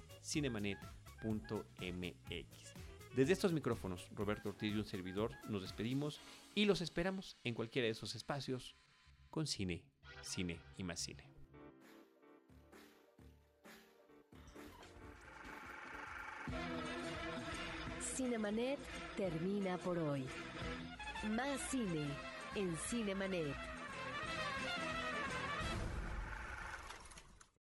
desde 3.15 3.33
estos 3.33 3.53
micrófonos, 3.53 4.07
Roberto 4.15 4.49
Ortiz 4.49 4.73
y 4.73 4.77
un 4.77 4.85
servidor, 4.85 5.31
nos 5.49 5.61
despedimos 5.61 6.19
y 6.55 6.65
los 6.65 6.81
esperamos 6.81 7.37
en 7.43 7.53
cualquiera 7.53 7.85
de 7.85 7.91
esos 7.91 8.15
espacios 8.15 8.75
con 9.29 9.47
cine, 9.47 9.83
cine 10.21 10.59
y 10.77 10.83
más 10.83 10.99
cine. 10.99 11.23
Cinemanet 18.15 18.79
termina 19.15 19.77
por 19.77 19.97
hoy. 19.97 20.25
Más 21.35 21.59
cine 21.69 22.07
en 22.55 22.75
Cinemanet. 22.77 23.70